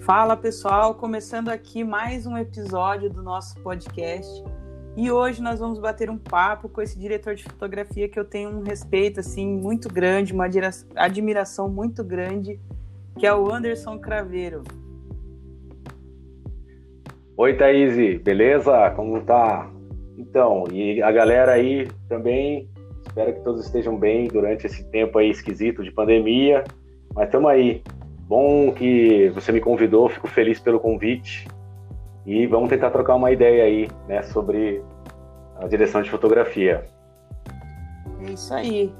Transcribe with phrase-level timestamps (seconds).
[0.00, 4.49] Fala pessoal, começando aqui mais um episódio do nosso podcast.
[4.96, 8.50] E hoje nós vamos bater um papo com esse diretor de fotografia que eu tenho
[8.50, 10.48] um respeito assim muito grande, uma
[10.96, 12.58] admiração muito grande,
[13.18, 14.64] que é o Anderson Craveiro.
[17.36, 18.90] Oi Thaís, beleza?
[18.90, 19.70] Como tá?
[20.18, 22.68] Então, e a galera aí também,
[23.06, 26.64] espero que todos estejam bem durante esse tempo aí esquisito de pandemia,
[27.14, 27.82] mas estamos aí
[28.30, 31.48] Bom que você me convidou, fico feliz pelo convite
[32.26, 34.82] e vamos tentar trocar uma ideia aí, né, sobre
[35.56, 36.86] a direção de fotografia.
[38.22, 38.94] É isso aí.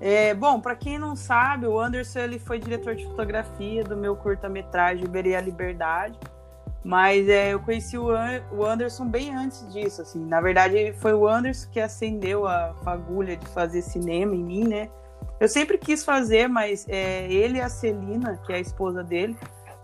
[0.00, 4.14] É, bom, para quem não sabe, o Anderson ele foi diretor de fotografia do meu
[4.14, 6.18] curta-metragem Uberei a Liberdade,
[6.84, 8.10] mas é, eu conheci o,
[8.64, 10.24] Anderson bem antes disso, assim.
[10.24, 14.90] Na verdade, foi o Anderson que acendeu a fagulha de fazer cinema em mim, né?
[15.40, 19.36] Eu sempre quis fazer, mas é, ele e a Celina, que é a esposa dele,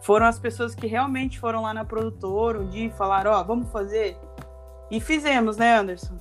[0.02, 3.44] foram as pessoas que realmente foram lá na produtora um dia e falaram: Ó, oh,
[3.44, 4.16] vamos fazer.
[4.90, 6.20] E fizemos, né, Anderson?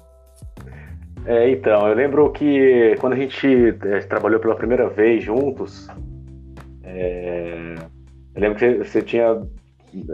[1.25, 3.47] É, então, eu lembro que quando a gente
[3.83, 5.88] é, trabalhou pela primeira vez juntos,
[6.83, 7.75] é,
[8.33, 9.41] eu lembro que você tinha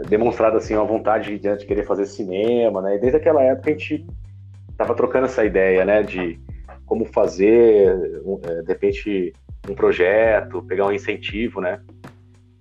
[0.08, 2.96] demonstrado assim uma vontade de, de, querer fazer cinema, né?
[2.96, 4.06] E desde aquela época a gente
[4.70, 6.02] estava trocando essa ideia, né?
[6.02, 6.38] De
[6.84, 7.88] como fazer,
[8.44, 9.32] é, de repente,
[9.68, 11.80] um projeto, pegar um incentivo, né?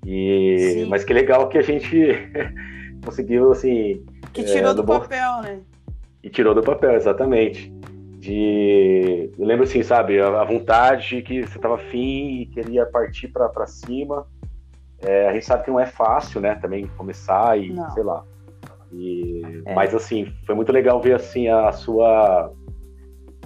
[0.09, 2.13] E, mas que legal que a gente
[3.03, 4.05] conseguiu, assim...
[4.31, 5.59] Que tirou é, do, papel, né?
[6.23, 7.69] E tirou do papel, exatamente.
[8.17, 13.27] De, eu lembro assim, sabe, a, a vontade que você estava afim e queria partir
[13.27, 14.25] para cima.
[15.01, 17.91] É, a gente sabe que não é fácil, né, também começar e, não.
[17.91, 18.23] sei lá.
[18.93, 19.75] E, é.
[19.75, 22.49] Mas, assim, foi muito legal ver, assim, a sua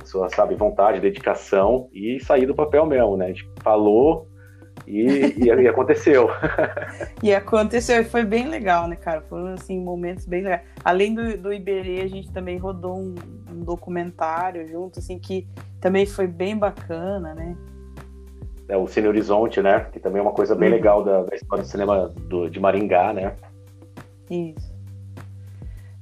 [0.06, 3.26] sua, sabe, vontade, dedicação e sair do papel mesmo, né?
[3.26, 4.28] A gente falou
[4.92, 6.30] e, e, e aconteceu.
[7.24, 9.22] e aconteceu, e foi bem legal, né, cara?
[9.22, 10.64] Foram, assim, momentos bem legais.
[10.84, 13.16] Além do, do Iberê, a gente também rodou um,
[13.50, 15.48] um documentário junto, assim, que
[15.80, 17.56] também foi bem bacana, né?
[18.68, 19.88] É, o Cine Horizonte, né?
[19.92, 20.76] Que também é uma coisa bem uhum.
[20.76, 23.34] legal da, da, história do cinema do, de Maringá, né?
[24.30, 24.74] Isso.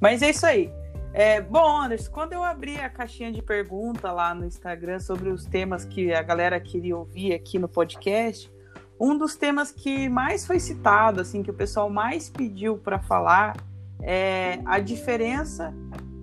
[0.01, 0.72] Mas é isso aí.
[1.13, 5.45] É, bom, Anderson, quando eu abri a caixinha de pergunta lá no Instagram sobre os
[5.45, 8.51] temas que a galera queria ouvir aqui no podcast,
[8.99, 13.55] um dos temas que mais foi citado, assim, que o pessoal mais pediu para falar,
[14.01, 15.73] é a diferença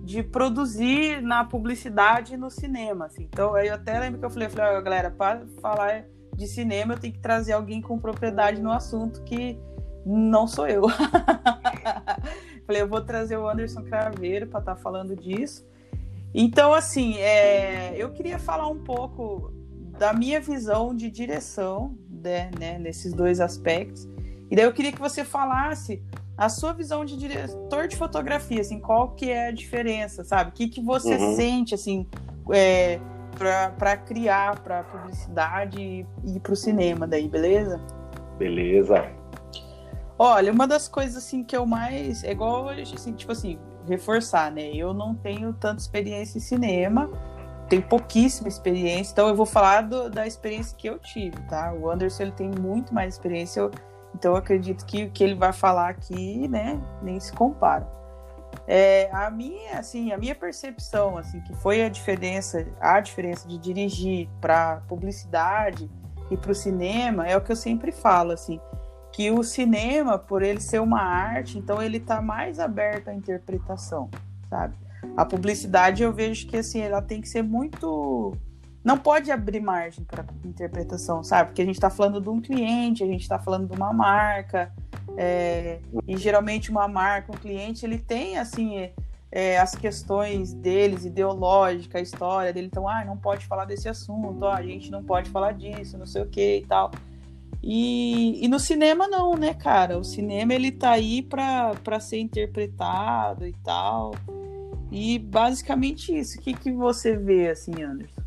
[0.03, 3.05] de produzir na publicidade e no cinema.
[3.07, 3.23] Assim.
[3.23, 6.05] Então, eu até lembro que eu falei, falei galera, para falar
[6.35, 9.59] de cinema, eu tenho que trazer alguém com propriedade no assunto que
[10.05, 10.83] não sou eu.
[12.65, 15.65] Falei, eu vou trazer o Anderson Craveiro para estar tá falando disso.
[16.33, 19.53] Então, assim, é, eu queria falar um pouco
[19.97, 24.07] da minha visão de direção, né, né, nesses dois aspectos.
[24.49, 26.01] E daí eu queria que você falasse
[26.37, 30.51] a sua visão de diretor de fotografia, assim, qual que é a diferença, sabe?
[30.51, 31.35] O que, que você uhum.
[31.35, 32.07] sente, assim,
[32.51, 32.99] é,
[33.77, 37.81] para criar para publicidade e, e para o cinema daí, beleza?
[38.37, 39.05] Beleza.
[40.19, 42.23] Olha, uma das coisas assim que eu mais.
[42.23, 44.71] É igual, assim, tipo assim, reforçar, né?
[44.73, 47.09] Eu não tenho tanta experiência em cinema,
[47.67, 51.73] tenho pouquíssima experiência, então eu vou falar do, da experiência que eu tive, tá?
[51.73, 53.71] O Anderson ele tem muito mais experiência, eu,
[54.15, 57.87] então eu acredito que o que ele vai falar aqui, né, nem se compara.
[58.65, 63.57] É, a minha, assim, a minha percepção, assim, que foi a diferença, a diferença de
[63.57, 65.89] dirigir para publicidade
[66.31, 68.59] e para o cinema é o que eu sempre falo, assim
[69.17, 74.11] que o cinema, por ele ser uma arte, então ele está mais aberto à interpretação,
[74.47, 74.75] sabe?
[75.15, 78.35] A publicidade eu vejo que assim, ela tem que ser muito
[78.83, 81.49] não pode abrir margem para interpretação, sabe?
[81.49, 84.71] Porque a gente está falando de um cliente, a gente está falando de uma marca,
[85.17, 88.89] é, e geralmente uma marca, um cliente, ele tem assim
[89.29, 94.43] é, as questões deles, ideológica, a história dele, então, ah, não pode falar desse assunto,
[94.43, 96.91] ó, a gente não pode falar disso, não sei o que e tal.
[97.61, 99.97] E, e no cinema não, né, cara?
[99.97, 104.13] O cinema ele tá aí para ser interpretado e tal.
[104.91, 106.39] E basicamente isso.
[106.39, 108.21] O que, que você vê, assim, Anderson?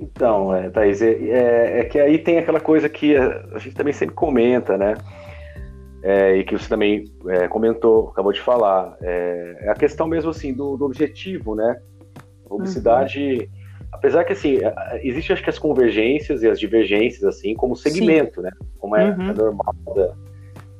[0.00, 3.92] Então, é, Thaís, é, é, é, que aí tem aquela coisa que a, gente também
[3.92, 4.94] sempre comenta, né?
[6.02, 8.96] É, e que você também é, comentou, acabou de falar.
[9.02, 11.78] É, é, a questão mesmo assim do, do objetivo, né?
[12.46, 13.88] A publicidade, uhum.
[13.92, 14.58] apesar que assim,
[15.02, 18.46] existe acho que as convergências e as divergências, assim, como segmento, Sim.
[18.46, 18.50] né?
[18.78, 19.30] Como é, uhum.
[19.30, 20.14] é normal da,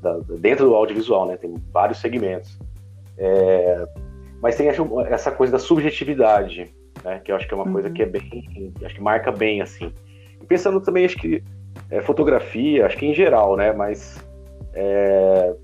[0.00, 1.36] da, dentro do audiovisual, né?
[1.36, 2.58] Tem vários segmentos.
[4.42, 6.72] Mas tem essa coisa da subjetividade,
[7.04, 7.20] né?
[7.24, 7.72] Que eu acho que é uma uhum.
[7.72, 9.92] coisa que é bem, acho que marca bem, assim.
[10.40, 11.42] E pensando também, acho que
[11.90, 13.72] é, fotografia, acho que em geral, né?
[13.72, 14.18] Mas
[14.72, 15.54] é,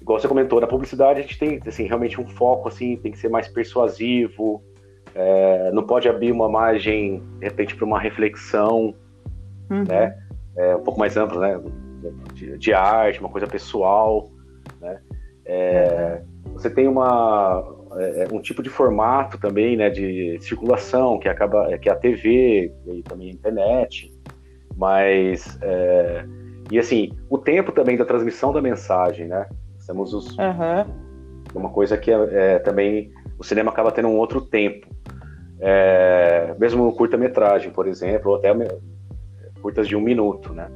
[0.00, 3.18] igual você comentou, na publicidade a gente tem assim, realmente um foco assim, tem que
[3.18, 4.62] ser mais persuasivo,
[5.14, 8.94] é, não pode abrir uma margem, de repente, para uma reflexão,
[9.70, 9.84] uhum.
[9.86, 10.16] né?
[10.56, 11.60] É, um pouco mais ampla, né?
[12.34, 14.30] De, de, arte, uma coisa pessoal,
[14.80, 15.00] né?
[15.44, 16.52] É, uhum.
[16.54, 17.62] Você tem uma,
[17.98, 19.90] é, um tipo de formato também, né?
[19.90, 24.12] De circulação, que acaba, que é a TV e também a internet,
[24.76, 26.24] mas é,
[26.70, 29.46] e assim, o tempo também da transmissão da mensagem, né?
[29.86, 30.84] Temos os, uhum.
[31.54, 34.86] uma coisa que é, é, também o cinema acaba tendo um outro tempo.
[35.58, 38.50] É, mesmo no curta-metragem, por exemplo, ou até
[39.60, 40.70] curtas de um minuto, né?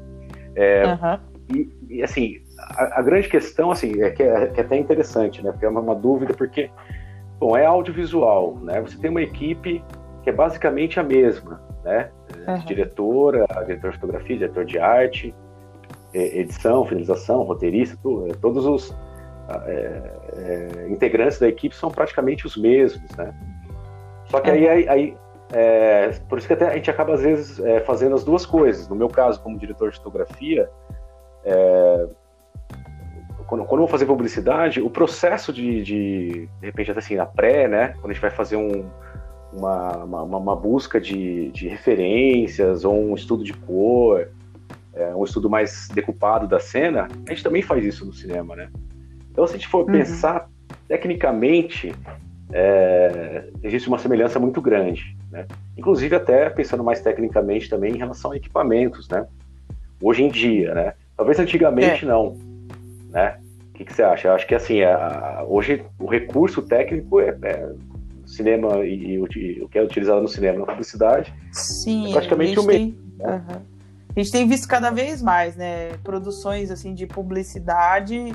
[0.56, 1.19] É, uhum.
[1.55, 5.43] e, e, assim, a, a, grande questão, assim, é que, é que é até interessante,
[5.43, 5.52] né?
[5.52, 6.70] Porque é uma, uma, dúvida, porque,
[7.38, 8.81] bom, é audiovisual, né?
[8.81, 9.84] Você tem uma equipe
[10.22, 12.10] que é basicamente a mesma, né?
[12.46, 12.58] Uhum.
[12.64, 15.34] Diretora, diretor de fotografia, diretor de arte,
[16.12, 18.96] edição, finalização, roteirista, tudo, todos os
[19.66, 20.02] é,
[20.36, 23.34] é, integrantes da equipe são praticamente os mesmos, né?
[24.26, 25.16] Só que aí, aí, aí
[25.52, 28.88] é, por isso que até a gente acaba às vezes é, fazendo as duas coisas.
[28.88, 30.70] No meu caso, como diretor de fotografia,
[31.44, 32.08] é,
[33.55, 37.27] quando, quando eu vou fazer publicidade, o processo de, de, de repente, até assim, na
[37.27, 37.89] pré, né?
[38.01, 38.85] Quando a gente vai fazer um,
[39.53, 44.29] uma, uma, uma, busca de, de referências ou um estudo de cor,
[44.93, 48.69] é, um estudo mais decupado da cena, a gente também faz isso no cinema, né?
[49.31, 49.93] Então, se a gente for uhum.
[49.93, 50.49] pensar
[50.89, 51.95] tecnicamente,
[52.53, 55.47] é, existe uma semelhança muito grande, né?
[55.77, 59.27] Inclusive até pensando mais tecnicamente também em relação a equipamentos, né?
[60.03, 60.95] Hoje em dia, né?
[61.17, 62.09] Talvez antigamente é.
[62.09, 62.37] não,
[63.11, 63.39] né?
[63.75, 64.29] O que, que, você acha?
[64.29, 67.73] Eu acho que assim, a, hoje o recurso técnico é, é
[68.25, 72.62] cinema e, e, o que é utilizado no cinema na publicidade Sim, é praticamente o
[72.62, 72.93] mesmo.
[72.93, 72.99] Tem...
[73.19, 73.62] Né?
[74.15, 75.97] A gente tem visto cada vez mais, né?
[76.05, 78.32] Produções assim de publicidade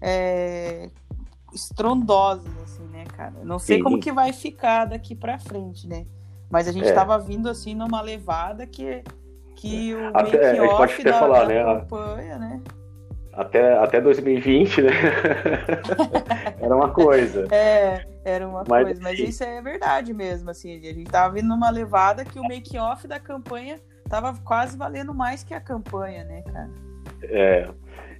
[0.00, 0.90] é,
[1.54, 3.34] estrondosas, assim, né, cara?
[3.44, 3.84] Não sei Sim.
[3.84, 6.04] como que vai ficar daqui para frente, né?
[6.50, 7.18] Mas a gente estava é.
[7.20, 9.04] vindo assim numa levada que,
[9.54, 11.64] que o até, make-off da, falar, da né?
[11.64, 12.60] campanha, né?
[13.32, 14.90] Até, até 2020, né?
[16.60, 17.46] era uma coisa.
[17.54, 19.02] É, era uma mas, coisa.
[19.02, 20.76] Mas isso é verdade mesmo, assim.
[20.76, 23.78] A gente tava vindo numa levada que o make-off da campanha
[24.08, 26.70] tava quase valendo mais que a campanha, né, cara?
[27.22, 27.68] É.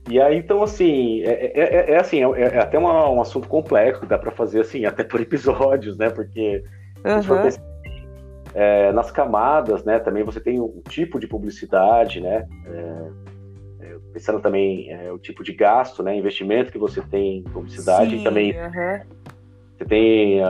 [0.09, 3.49] E aí, então, assim, é, é, é, é assim, é, é, até uma, um assunto
[3.49, 6.09] complexo, dá para fazer, assim, até por episódios, né?
[6.09, 6.65] Porque
[7.05, 7.49] uhum.
[8.55, 12.47] é, nas camadas, né, também você tem o, tipo de publicidade, né?
[14.13, 16.17] Pensando também o tipo de gasto, né?
[16.17, 19.01] Investimento que você tem em publicidade Sim, e também uhum.
[19.77, 20.41] você tem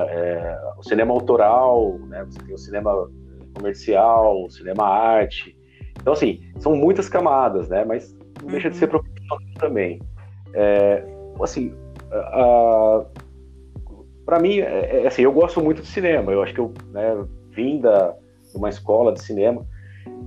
[0.79, 2.25] o cinema autoral, né?
[2.25, 3.11] Você tem o cinema
[3.55, 5.57] comercial, cinema arte.
[6.01, 7.85] Então, assim, são muitas camadas, né?
[7.85, 8.53] Mas não uhum.
[8.53, 8.91] deixa de ser uhum.
[8.91, 10.01] profissional também.
[10.55, 11.05] É,
[11.43, 11.75] assim,
[14.25, 16.33] para mim, é, é, assim, eu gosto muito de cinema.
[16.33, 18.15] Eu acho que eu né, vim da,
[18.51, 19.67] de uma escola de cinema.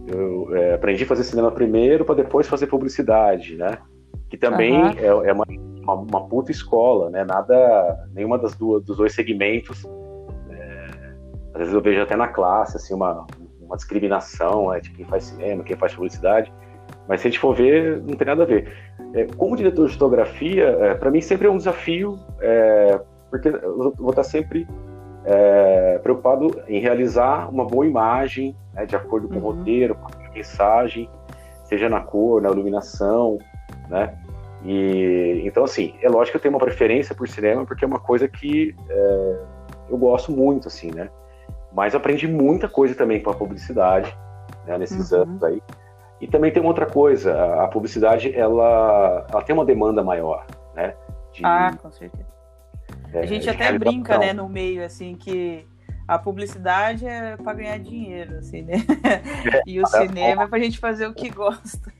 [0.07, 3.77] Eu é, aprendi a fazer cinema primeiro para depois fazer publicidade, né?
[4.29, 4.89] Que também uhum.
[4.89, 7.23] é, é uma, uma, uma, puta escola, né?
[7.23, 9.85] Nada, nenhuma das duas dos dois segmentos
[11.53, 13.25] às vezes eu vejo até na classe, assim, uma,
[13.61, 16.51] uma discriminação né, de quem faz cinema, quem faz publicidade.
[17.07, 18.73] Mas se a gente for ver, não tem nada a ver.
[19.13, 22.99] É, como diretor de fotografia, é, para mim sempre é um desafio, é,
[23.29, 24.67] porque eu vou estar sempre
[25.25, 29.45] é, preocupado em realizar uma boa imagem, né, de acordo com uhum.
[29.45, 31.09] o roteiro, com a mensagem,
[31.63, 33.37] seja na cor, na iluminação,
[33.89, 34.17] né?
[34.63, 37.99] E então assim, é lógico que eu tenho uma preferência por cinema porque é uma
[37.99, 39.39] coisa que é,
[39.89, 41.09] eu gosto muito, assim, né?
[41.71, 44.15] Mas aprendi muita coisa também com a publicidade,
[44.65, 45.23] né, nesses uhum.
[45.23, 45.61] anos aí.
[46.21, 50.95] E também tem uma outra coisa, a, publicidade, ela, ela tem uma demanda maior, né?
[51.33, 52.32] De, ah, com certeza.
[53.13, 55.65] É, a gente até brinca, né, no meio, assim, que
[56.07, 58.83] a publicidade é para ganhar dinheiro, assim, né?
[59.53, 61.91] É, e o cinema é para a gente fazer o que gosta.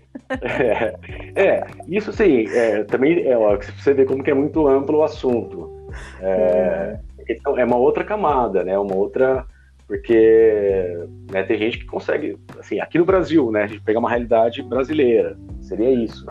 [0.42, 0.96] É,
[1.36, 5.04] é isso sim, é, também é, ó, você vê como que é muito amplo o
[5.04, 5.90] assunto.
[6.22, 7.00] É,
[7.46, 7.58] uhum.
[7.58, 8.78] é uma outra camada, né?
[8.78, 9.46] Uma outra
[9.88, 14.10] porque né, tem gente que consegue, assim, aqui no Brasil, né, a gente pegar uma
[14.10, 16.26] realidade brasileira, seria isso.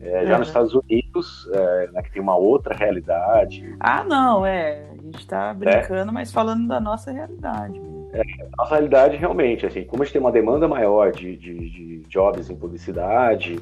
[0.00, 0.38] É, já uhum.
[0.38, 3.76] nos Estados Unidos, é, né, que tem uma outra realidade.
[3.80, 4.84] Ah, não, é.
[4.90, 6.14] A gente está brincando, é.
[6.14, 7.80] mas falando da nossa realidade.
[8.12, 8.22] É,
[8.58, 12.48] a realidade, realmente, assim, como a gente tem uma demanda maior de, de, de jobs
[12.48, 13.58] em publicidade,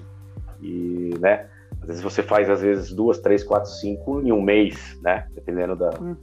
[0.60, 1.46] e, né,
[1.80, 5.74] às vezes você faz, às vezes, duas, três, quatro, cinco em um mês, né, dependendo
[5.74, 6.16] da uhum.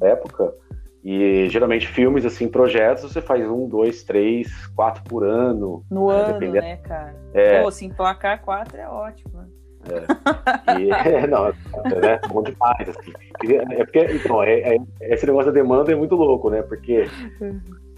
[0.00, 0.54] época,
[1.02, 5.82] e geralmente filmes, assim, projetos, você faz um, dois, três, quatro por ano.
[5.90, 6.66] No né, ano, dependendo...
[6.66, 7.14] né, cara?
[7.32, 7.62] É.
[7.62, 9.48] Pô, se emplacar quatro é ótimo, né?
[9.88, 10.78] É.
[10.78, 11.52] E, é, não, é
[12.00, 13.12] né, bom demais, assim.
[13.42, 16.60] É porque, então, é, é, esse negócio da demanda é muito louco, né?
[16.60, 17.08] Porque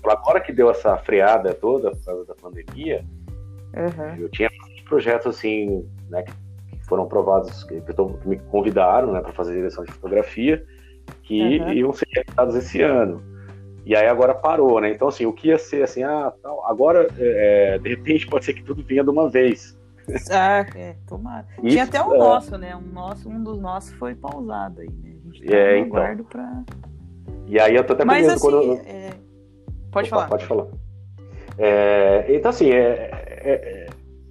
[0.04, 3.04] agora que deu essa freada toda por causa da pandemia,
[3.74, 4.16] uhum.
[4.20, 4.48] eu tinha
[4.88, 6.32] projetos assim, né, que
[6.86, 7.82] foram aprovados, que
[8.26, 10.64] me convidaram, né, para fazer direção de fotografia,
[11.22, 11.72] que uhum.
[11.72, 13.22] iam ser realizados esse ano.
[13.84, 14.92] E aí agora parou, né?
[14.92, 18.54] Então, assim, o que ia ser assim, ah, tal, agora, é, de repente, pode ser
[18.54, 19.76] que tudo venha de uma vez.
[20.30, 21.46] Ah, é, tomara.
[21.58, 22.18] Isso, Tinha até um é...
[22.18, 22.76] nosso, né?
[22.76, 25.14] Um, nosso, um dos nossos foi pausado aí, né?
[25.14, 25.90] A gente tá é, então.
[25.90, 26.62] guardo pra...
[27.46, 29.10] E aí eu tô até Mas, assim, quando é...
[29.90, 30.28] Pode Opa, falar.
[30.28, 30.66] Pode falar.
[31.58, 33.10] É, então, assim, é,
[33.44, 33.86] é,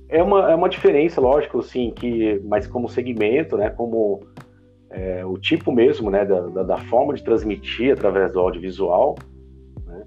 [0.09, 4.21] é, uma, é uma diferença, lógico, assim, que, mas como segmento, né, como
[4.91, 9.15] é, o tipo mesmo, né, da, da, da, forma de transmitir através do audiovisual,
[9.86, 10.03] né,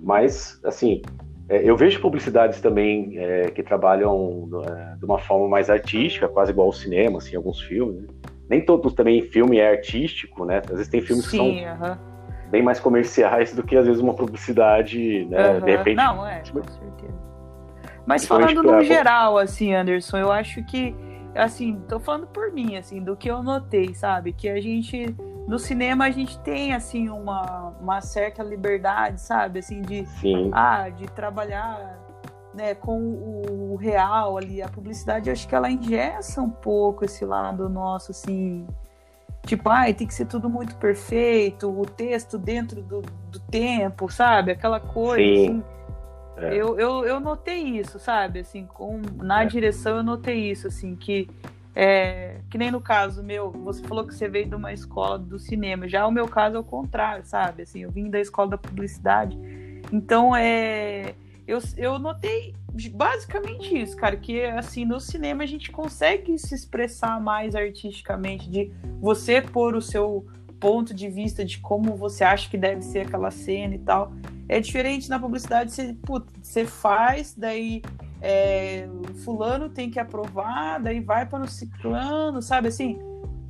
[0.00, 1.02] mas, assim,
[1.48, 6.52] é, eu vejo publicidades também é, que trabalham é, de uma forma mais artística, quase
[6.52, 8.02] igual ao cinema, assim, alguns filmes.
[8.02, 8.08] Né?
[8.50, 10.58] Nem todos também filme é artístico, né?
[10.58, 11.98] Às vezes tem filmes Sim, que são uh -huh.
[12.50, 15.50] bem mais comerciais do que às vezes uma publicidade, né?
[15.50, 15.64] Uh -huh.
[15.64, 15.96] De repente.
[15.96, 17.28] Não, é, com certeza.
[18.06, 20.94] Mas falando no geral, assim, Anderson, eu acho que,
[21.34, 24.32] assim, tô falando por mim, assim, do que eu notei, sabe?
[24.32, 25.14] Que a gente
[25.46, 30.50] no cinema a gente tem assim uma, uma certa liberdade, sabe, assim de Sim.
[30.52, 31.98] ah, de trabalhar
[32.52, 37.68] né, com o, real ali, a publicidade, acho que ela ingessa um pouco esse lado
[37.68, 38.66] nosso assim,
[39.46, 44.52] tipo, ai, tem que ser tudo muito perfeito, o texto dentro do, do tempo, sabe?
[44.52, 45.44] Aquela coisa Sim.
[45.44, 45.77] assim.
[46.40, 46.54] É.
[46.54, 48.40] Eu, eu, eu notei isso, sabe?
[48.40, 49.46] Assim, com, na é.
[49.46, 51.28] direção eu notei isso, assim, que
[51.74, 55.38] é, que nem no caso meu, você falou que você veio de uma escola do
[55.38, 55.88] cinema.
[55.88, 57.62] Já o meu caso é o contrário, sabe?
[57.62, 59.38] Assim, eu vim da escola da publicidade.
[59.92, 61.14] Então, é,
[61.46, 62.54] eu, eu notei
[62.92, 68.72] basicamente isso, cara, que assim, no cinema a gente consegue se expressar mais artisticamente, de
[69.00, 70.26] você pôr o seu
[70.60, 74.12] ponto de vista de como você acha que deve ser aquela cena e tal.
[74.48, 77.82] É diferente na publicidade, você, putz, você faz, daí
[78.20, 78.88] é,
[79.24, 82.98] fulano tem que aprovar, daí vai para o ciclano, sabe assim?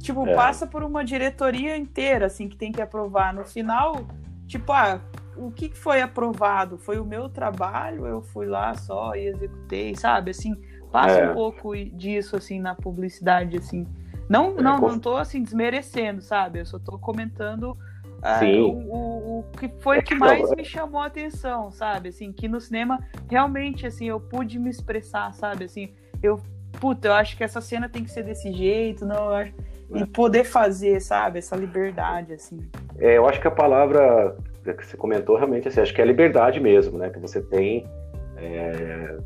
[0.01, 0.35] Tipo, é.
[0.35, 3.33] passa por uma diretoria inteira, assim, que tem que aprovar.
[3.35, 4.07] No final,
[4.47, 5.01] tipo, ah,
[5.37, 6.79] o que foi aprovado?
[6.79, 8.07] Foi o meu trabalho?
[8.07, 10.31] Eu fui lá só e executei, sabe?
[10.31, 10.55] Assim,
[10.93, 11.31] passa é.
[11.31, 13.87] um pouco disso, assim, na publicidade, assim.
[14.29, 16.61] Não, é, não, não tô, assim, desmerecendo, sabe?
[16.61, 17.77] Eu só tô comentando
[18.23, 22.09] ah, o, o, que foi que mais me chamou a atenção, sabe?
[22.09, 22.99] Assim, que no cinema
[23.31, 25.65] realmente assim eu pude me expressar, sabe?
[25.65, 26.41] Assim, eu
[26.81, 29.53] puta, eu acho que essa cena tem que ser desse jeito, não, acho...
[29.95, 30.07] e é.
[30.07, 31.39] poder fazer, sabe?
[31.39, 32.59] Essa liberdade assim.
[32.99, 36.61] É, eu acho que a palavra que você comentou realmente assim, acho que é liberdade
[36.61, 37.11] mesmo, né?
[37.11, 37.87] Que você tem
[38.37, 39.17] é,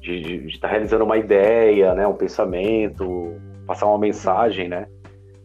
[0.00, 2.06] de estar tá realizando uma ideia, né?
[2.06, 3.36] Um pensamento,
[3.66, 4.86] passar uma mensagem, né?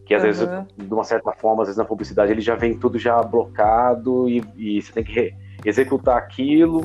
[0.06, 0.28] Que às uhum.
[0.28, 4.28] vezes, de uma certa forma, às vezes na publicidade ele já vem tudo já blocado
[4.28, 5.34] e, e você tem que
[5.66, 6.82] executar aquilo.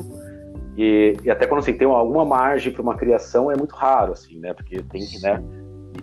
[0.77, 4.39] E, e, até quando assim, tem alguma margem para uma criação é muito raro, assim,
[4.39, 4.53] né?
[4.53, 5.43] Porque tem que, né?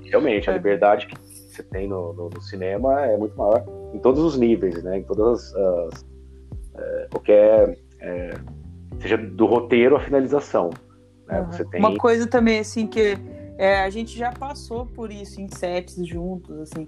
[0.04, 0.56] realmente, a é.
[0.56, 4.82] liberdade que você tem no, no, no, cinema é muito maior em todos os níveis,
[4.82, 4.98] né?
[4.98, 5.56] Em todas as.
[5.56, 6.06] as
[6.76, 7.78] é, qualquer.
[8.00, 8.34] É,
[9.00, 10.70] seja do roteiro à finalização.
[11.26, 11.40] Né?
[11.40, 11.52] Uhum.
[11.52, 11.80] Você tem...
[11.80, 13.16] Uma coisa também, assim, que
[13.56, 16.86] é, a gente já passou por isso em sets juntos, assim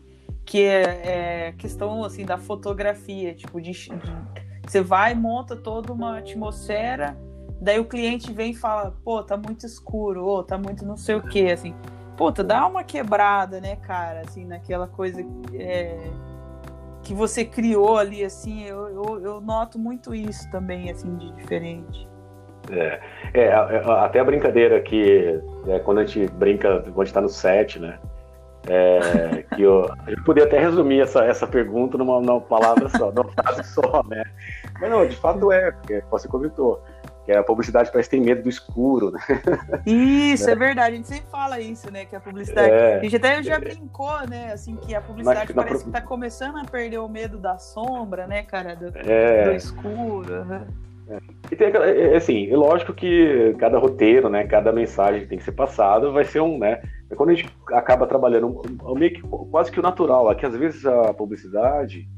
[0.48, 3.90] que é, é questão assim da fotografia, tipo de, de,
[4.66, 7.18] você vai monta toda uma atmosfera,
[7.60, 11.16] daí o cliente vem e fala, pô, tá muito escuro, ou tá muito não sei
[11.16, 11.74] o que, assim,
[12.16, 15.98] puta, dá uma quebrada, né, cara, assim, naquela coisa é,
[17.02, 22.08] que você criou ali, assim, eu, eu, eu, noto muito isso também, assim, de diferente.
[22.70, 23.00] É,
[23.34, 23.52] é
[24.02, 27.78] até a brincadeira que é, quando a gente brinca, quando a gente tá no set,
[27.78, 27.98] né?
[28.66, 33.30] É, que eu, eu poderia até resumir essa, essa pergunta numa, numa palavra só, numa
[33.32, 34.24] frase só, né?
[34.80, 36.82] Mas não, de fato é, porque você comentou,
[37.24, 39.20] que a publicidade parece ter medo do escuro, né?
[39.86, 40.52] Isso, né?
[40.52, 42.06] é verdade, a gente sempre fala isso, né?
[42.06, 42.70] Que a publicidade.
[42.70, 44.52] É, a gente até já brincou, né?
[44.52, 45.84] Assim, que a publicidade parece pro...
[45.84, 48.74] que tá começando a perder o medo da sombra, né, cara?
[48.74, 49.44] Do, é...
[49.44, 50.46] do escuro.
[51.10, 51.20] É.
[51.50, 55.26] E tem aquela, é, é, assim, é lógico que cada roteiro, né, cada mensagem que
[55.26, 58.60] tem que ser passada vai ser um, né, é quando a gente acaba trabalhando
[58.96, 62.08] meio que quase que o natural, é que às vezes a publicidade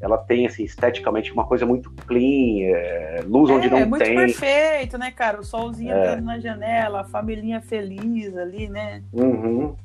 [0.00, 4.04] ela tem, assim, esteticamente uma coisa muito clean, é, luz é, onde não é muito
[4.04, 4.16] tem.
[4.16, 5.40] perfeito, né, cara?
[5.40, 6.20] O solzinho É.
[6.20, 9.00] na janela, a família feliz ali, né?
[9.12, 9.76] Uhum.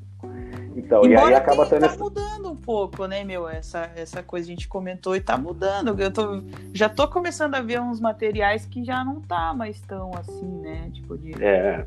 [0.76, 3.48] Então, e Embora aí acaba tenha- tendo tá mudando um pouco, né, meu?
[3.48, 5.96] Essa, essa coisa a gente comentou e tá mudando.
[6.00, 6.42] Eu tô,
[6.74, 10.90] já tô começando a ver uns materiais que já não tá mais tão assim, né?
[10.94, 11.44] Tipo de.
[11.44, 11.86] É,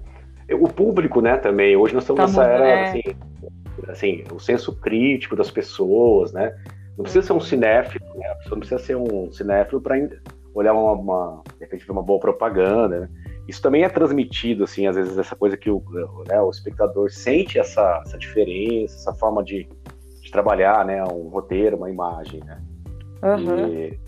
[0.54, 1.76] o público, né, também.
[1.76, 2.83] Hoje nós estamos Tá nessa era, é.
[2.85, 3.02] assim,
[3.88, 6.54] assim, o senso crítico das pessoas, né?
[6.97, 8.26] Não precisa ser um cinéfilo, né?
[8.28, 9.97] A pessoa não precisa ser um cinéfilo para
[10.54, 13.09] olhar uma, uma, de repente, uma boa propaganda, né?
[13.49, 15.83] Isso também é transmitido, assim, às vezes, essa coisa que o,
[16.28, 19.69] né, o espectador sente essa, essa diferença, essa forma de,
[20.23, 21.02] de trabalhar, né?
[21.04, 22.61] Um roteiro, uma imagem, né?
[23.23, 23.69] Aham.
[23.69, 23.99] E-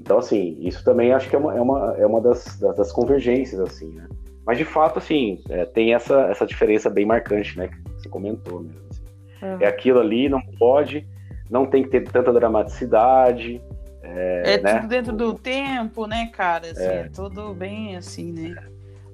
[0.00, 2.90] então, assim, isso também acho que é uma, é uma, é uma das, das, das
[2.92, 4.08] convergências, assim, né?
[4.46, 7.68] Mas, de fato, assim, é, tem essa, essa diferença bem marcante, né?
[7.68, 8.80] Que você comentou mesmo.
[8.90, 9.02] assim.
[9.42, 9.58] aham.
[9.60, 11.06] É aquilo ali, não pode,
[11.50, 13.60] não tem que ter tanta dramaticidade.
[14.02, 14.76] É, né?
[14.76, 16.70] tudo dentro do tempo, né, cara?
[16.70, 17.08] Assim, é.
[17.14, 18.56] tudo bem assim, né?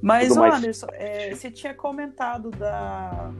[0.00, 3.30] Mas, Tudo ô, mais- Anderson, é, você tinha comentado da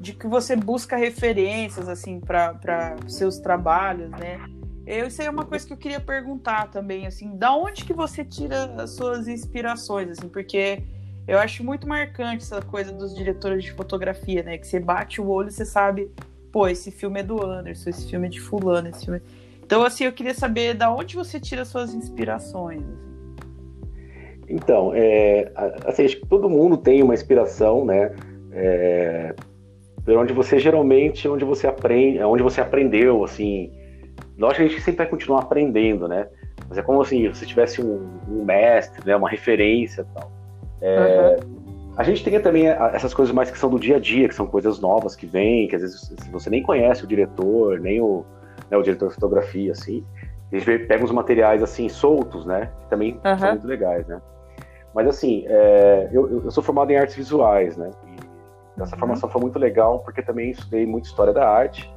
[0.00, 4.40] de que você busca referências assim para seus trabalhos, né?
[4.86, 7.92] Eu, isso aí é uma coisa que eu queria perguntar também, assim, da onde que
[7.92, 10.82] você tira as suas inspirações, assim, porque
[11.26, 14.58] eu acho muito marcante essa coisa dos diretores de fotografia, né?
[14.58, 16.10] Que você bate o olho e você sabe,
[16.50, 19.22] pô, esse filme é do Anderson, esse filme é de fulano, esse filme.
[19.64, 22.82] Então, assim, eu queria saber da onde você tira suas inspirações.
[22.82, 23.12] assim.
[24.48, 25.50] Então, é,
[25.86, 28.14] assim, acho que todo mundo tem uma inspiração, né?
[28.50, 29.34] É,
[30.08, 33.72] onde você geralmente, onde você aprende, é onde você aprendeu, assim.
[34.42, 36.26] Lógico que a gente sempre vai continuar aprendendo, né?
[36.68, 39.14] Mas é como assim, se você tivesse um, um mestre, né?
[39.14, 40.32] Uma referência e tal.
[40.80, 41.42] É,
[41.96, 44.46] A gente tem também essas coisas mais que são do dia a dia, que são
[44.46, 48.24] coisas novas que vêm, que às vezes você nem conhece o diretor, nem o,
[48.70, 50.04] né, o diretor de fotografia, assim.
[50.52, 52.70] A gente pega uns materiais assim soltos, né?
[52.82, 53.38] Que também Aham.
[53.38, 54.20] são muito legais, né?
[54.94, 57.90] Mas assim, é, eu, eu- eu sou formado em artes visuais, né?
[58.06, 59.00] E essa Uhum.
[59.00, 61.88] formação foi muito legal porque também estudei muito história da arte.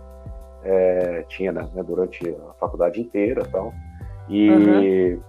[0.66, 3.74] É, tinha né, né, durante a faculdade inteira e tal.
[4.28, 5.20] E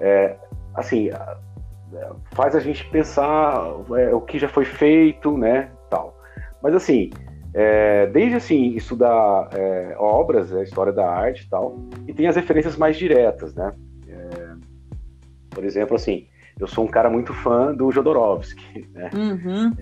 [0.00, 0.36] é,
[0.74, 3.66] assim, é, faz a gente pensar
[3.98, 5.70] é, o que já foi feito, né?
[5.90, 6.14] Tal.
[6.62, 7.10] Mas assim,
[7.54, 12.36] é, desde assim, estudar é, obras, a história da arte e tal, e tem as
[12.36, 13.72] referências mais diretas, né?
[15.50, 16.26] Por exemplo, assim,
[16.60, 19.10] eu sou um cara muito fã do Jodorowsky, né?
[19.14, 19.74] Uhum.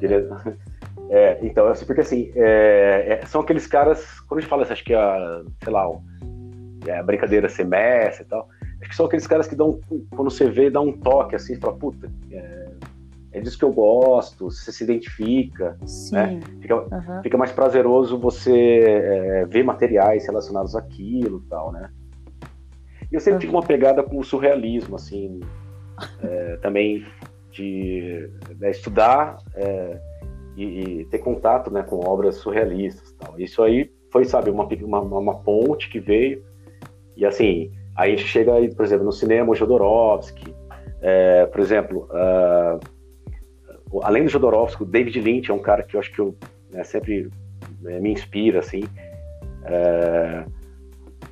[0.00, 0.28] Ele-
[1.08, 4.72] É, então, assim, porque assim, é, é, são aqueles caras, quando a gente fala, assim,
[4.72, 5.88] acho que a, sei lá,
[6.86, 8.48] é, a brincadeira semestre e tal,
[8.80, 9.78] acho que são aqueles caras que dão,
[10.10, 12.68] quando você vê, dá um toque assim, fala, puta, é,
[13.32, 15.78] é disso que eu gosto, você se identifica,
[16.10, 16.40] né?
[16.60, 17.22] fica, Aham.
[17.22, 21.90] fica mais prazeroso você é, ver materiais relacionados àquilo e tal, né?
[23.12, 25.38] E eu sempre tive uma pegada com o surrealismo, assim,
[26.60, 27.06] também
[27.52, 29.38] de né, estudar
[30.56, 33.38] e, e ter contato né, com obras surrealistas tal.
[33.38, 36.42] Isso aí foi, sabe, uma, uma, uma ponte que veio
[37.16, 40.54] e, assim, aí a gente chega aí, por exemplo, no cinema, o Jodorowsky,
[41.00, 42.78] é, por exemplo, ah,
[44.02, 46.36] além do Jodorowsky, o David Lynch é um cara que eu acho que eu
[46.70, 47.30] né, sempre
[47.80, 48.84] né, me inspira, assim.
[49.64, 50.44] É,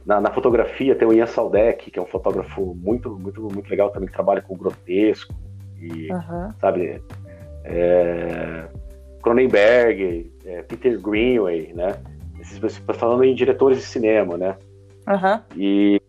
[0.07, 3.91] na, na fotografia tem o Ian Saldek, que é um fotógrafo muito, muito, muito legal
[3.91, 5.35] também, que trabalha com grotesco
[5.79, 6.55] e, Aham.
[6.61, 7.03] sabe,
[7.65, 8.69] é,
[9.25, 11.97] Cronenberg, é, Peter Greenway, né?
[12.39, 14.57] Esses, falando em diretores de cinema, né?
[15.09, 15.43] Aham.
[15.57, 16.01] E,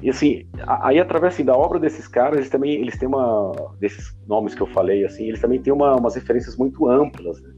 [0.00, 4.16] e assim, aí através assim, da obra desses caras, eles também eles têm uma desses
[4.26, 7.50] nomes que eu falei assim, eles também têm uma, umas referências muito amplas né,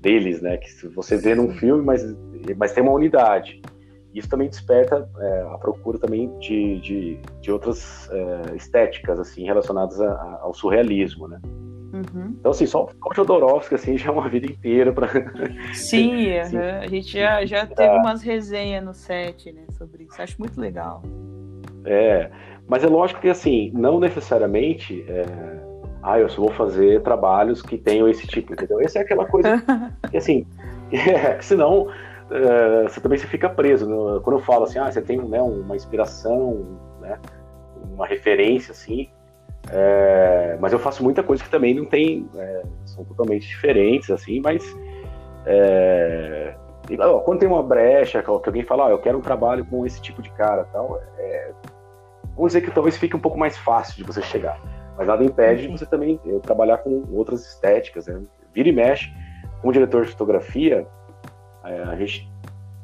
[0.00, 0.56] deles, né?
[0.56, 2.04] Que você vê num filme, mas
[2.56, 3.62] mas tem uma unidade.
[4.12, 10.00] Isso também desperta é, a procura também de, de, de outras é, estéticas assim relacionadas
[10.00, 11.40] a- a- ao surrealismo, né?
[11.92, 12.36] Uhum.
[12.38, 15.08] Então assim, só o Jodorowsky assim já é uma vida inteira para
[15.72, 16.80] Sim, aham.
[16.82, 20.20] a gente já, já teve umas resenhas no set, né, sobre isso.
[20.20, 21.02] Acho muito legal.
[21.84, 22.30] É,
[22.66, 25.24] mas é lógico que assim, não necessariamente, é,
[26.02, 28.80] ah, eu só vou fazer trabalhos que tenham esse tipo, entendeu?
[28.80, 29.62] Essa é aquela coisa
[30.10, 30.46] que assim,
[30.92, 31.88] é, senão
[32.30, 33.88] é, você também se fica preso.
[33.88, 34.20] né?
[34.22, 37.18] Quando eu falo assim, ah, você tem né, uma inspiração, né,
[37.94, 39.08] uma referência assim,
[39.70, 44.40] é, mas eu faço muita coisa que também não tem, é, são totalmente diferentes assim,
[44.40, 44.64] mas
[45.46, 46.54] é,
[47.24, 50.22] quando tem uma brecha, que alguém fala, ah, eu quero um trabalho com esse tipo
[50.22, 51.52] de cara, tal, é,
[52.34, 54.58] vamos dizer que talvez fique um pouco mais fácil de você chegar.
[54.96, 58.20] Mas nada impede de você também eu, trabalhar com outras estéticas, né?
[58.52, 59.12] Vira e mexe.
[59.60, 60.86] Como diretor de fotografia,
[61.64, 62.28] é, a gente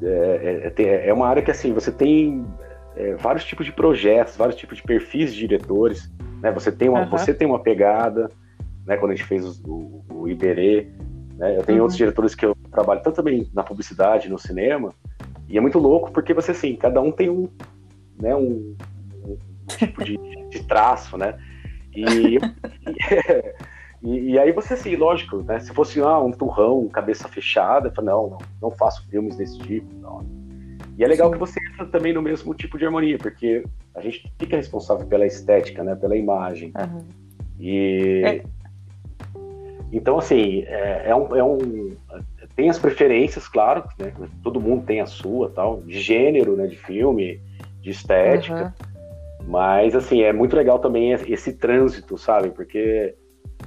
[0.02, 2.46] é, é, é uma área que assim você tem
[2.96, 6.11] é, vários tipos de projetos, vários tipos de perfis de diretores.
[6.40, 6.52] Né?
[6.52, 7.11] Você, tem uma, uhum.
[7.11, 8.30] você tem uma pegada,
[8.87, 8.96] né?
[8.96, 10.88] quando a gente fez o, o Iberê.
[11.37, 11.59] Né?
[11.59, 11.85] Eu tenho uhum.
[11.85, 14.92] outros diretores que eu trabalho tanto também na publicidade, no cinema,
[15.48, 17.48] e é muito louco porque você, assim, cada um tem um,
[18.20, 18.76] né, um,
[19.24, 19.37] um
[19.68, 21.38] tipo de, de, traço, né?
[21.94, 22.38] E,
[24.02, 25.61] e, e, aí você, assim, lógico, né?
[25.61, 29.59] Se fosse ah, um turrão, cabeça fechada, eu falo, não, não, não faço filmes desse
[29.59, 30.43] tipo, não.
[30.96, 31.33] E é legal Sim.
[31.35, 35.26] que você entra também no mesmo tipo de harmonia, porque a gente fica responsável pela
[35.26, 35.94] estética, né?
[35.94, 36.72] Pela imagem.
[36.78, 37.04] Uhum.
[37.59, 38.22] E...
[38.24, 38.42] É.
[39.92, 41.96] Então, assim, é, é, um, é um...
[42.57, 44.12] Tem as preferências, claro, né?
[44.42, 46.66] Todo mundo tem a sua, tal, de gênero, né?
[46.66, 47.40] De filme,
[47.80, 48.74] de estética.
[48.80, 49.48] Uhum.
[49.48, 52.50] Mas, assim, é muito legal também esse trânsito, sabe?
[52.50, 53.14] Porque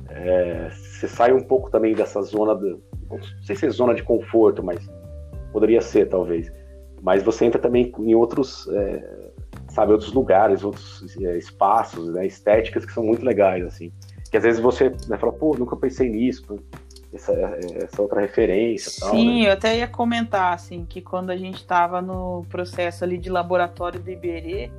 [0.09, 2.77] é, você sai um pouco também dessa zona, de,
[3.09, 4.79] não sei se é zona de conforto, mas
[5.51, 6.51] poderia ser, talvez
[7.07, 9.29] mas você entra também em outros, é,
[9.69, 13.93] sabe, outros lugares, outros é, espaços, né, estéticas que são muito legais, assim.
[14.29, 16.59] Que às vezes você né, fala, pô, nunca pensei nisso,
[17.13, 17.31] essa,
[17.81, 18.91] essa outra referência.
[18.91, 19.47] Sim, tal, né?
[19.47, 24.01] eu até ia comentar, assim, que quando a gente estava no processo ali de laboratório
[24.01, 24.69] do Iberê,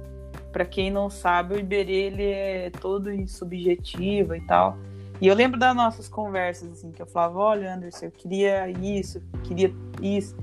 [0.52, 4.76] para quem não sabe, o Iberê ele é todo subjetivo e tal.
[5.18, 9.22] E eu lembro das nossas conversas, assim, que eu falava, olha, Anderson, eu queria isso,
[9.44, 10.36] queria isso.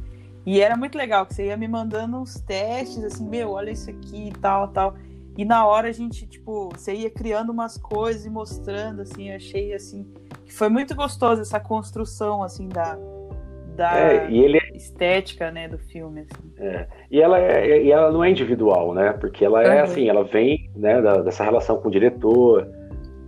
[0.45, 3.89] E era muito legal, que você ia me mandando uns testes, assim, meu, olha isso
[3.89, 4.95] aqui e tal, tal.
[5.37, 9.73] E na hora a gente, tipo, você ia criando umas coisas e mostrando, assim, achei,
[9.73, 10.05] assim,
[10.45, 12.97] que foi muito gostoso essa construção, assim, da,
[13.75, 14.57] da é, ele...
[14.57, 16.53] É estética, né, do filme, assim.
[16.57, 16.87] É.
[17.09, 19.83] E, ela é, e ela não é individual, né, porque ela é, uhum.
[19.83, 22.67] assim, ela vem, né, da, dessa relação com o diretor,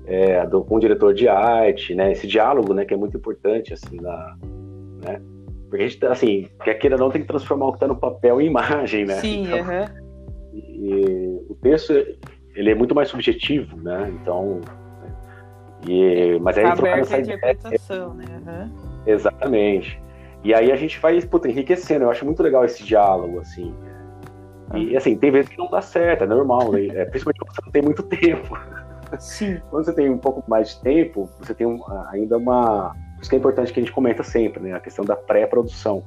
[0.06, 3.74] é, do, com o diretor de arte, né, esse diálogo, né, que é muito importante,
[3.74, 4.38] assim, na,
[5.04, 5.22] né,
[5.70, 8.42] porque a gente, assim, quer queira não, tem que transformar o que está no papel
[8.42, 9.16] em imagem, né?
[9.16, 9.86] Sim, então, uhum.
[10.54, 11.94] e, o texto,
[12.56, 14.10] ele é muito mais subjetivo, né?
[14.22, 14.62] Então,
[15.88, 18.26] e, mas aí tá trocando essa interpretação, né?
[18.46, 18.72] Uhum.
[19.06, 20.02] Exatamente.
[20.44, 22.06] E aí a gente vai, puta, enriquecendo.
[22.06, 23.74] Eu acho muito legal esse diálogo, assim.
[24.74, 26.88] E, assim, tem vezes que não dá certo, é normal, né?
[26.88, 28.58] é, principalmente quando você não tem muito tempo.
[29.20, 29.62] Sim.
[29.70, 33.36] Quando você tem um pouco mais de tempo, você tem um, ainda uma isso que
[33.36, 34.74] é importante que a gente comenta sempre, né?
[34.74, 36.04] A questão da pré-produção.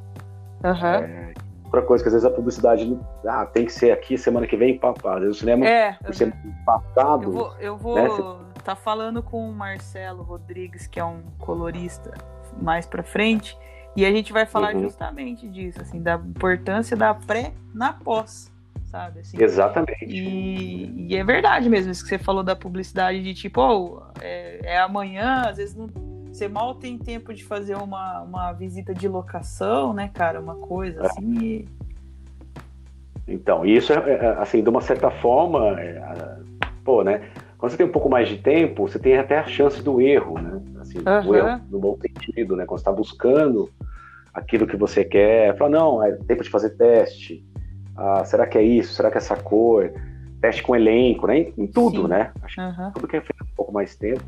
[0.63, 0.87] Uhum.
[0.87, 4.57] É, outra coisa que às vezes a publicidade ah, tem que ser aqui semana que
[4.57, 5.15] vem, papá.
[5.15, 6.33] Às vezes o cinema é, por ser
[6.65, 7.25] passado.
[7.25, 8.45] Eu vou, eu vou né?
[8.65, 12.13] tá falando com o Marcelo Rodrigues, que é um colorista
[12.61, 13.57] mais para frente,
[13.97, 14.83] e a gente vai falar uhum.
[14.83, 18.51] justamente disso, assim, da importância da pré na pós.
[18.87, 19.41] Sabe, assim.
[19.41, 20.05] Exatamente.
[20.05, 24.61] E, e, é verdade mesmo, isso que você falou da publicidade de tipo, oh, é,
[24.65, 25.89] é amanhã, às vezes não,
[26.33, 30.41] você mal tem tempo de fazer uma, uma visita de locação, né, cara?
[30.41, 31.07] Uma coisa é.
[31.07, 31.39] assim.
[31.39, 31.69] E...
[33.27, 36.39] Então, isso, é, é, assim, de uma certa forma, é,
[36.85, 37.23] pô, né?
[37.59, 40.41] Quando você tem um pouco mais de tempo, você tem até a chance do erro,
[40.41, 40.61] né?
[40.81, 41.23] Assim, uhum.
[41.23, 42.65] do erro no bom sentido, né?
[42.65, 43.71] Quando você está buscando
[44.33, 47.45] aquilo que você quer, fala, não, é tempo de fazer teste.
[47.97, 48.95] Ah, será que é isso?
[48.95, 49.93] Será que é essa cor?
[50.41, 51.39] Teste com elenco, né?
[51.39, 52.09] Em, em tudo, Sim.
[52.09, 52.33] né?
[52.43, 52.91] Acho uhum.
[52.93, 54.25] tudo que é feito um pouco mais tempo.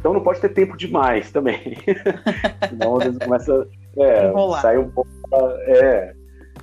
[0.00, 1.76] Então não pode ter tempo demais também.
[2.68, 5.10] Senão às vezes começa é, sair um pouco.
[5.66, 6.14] É,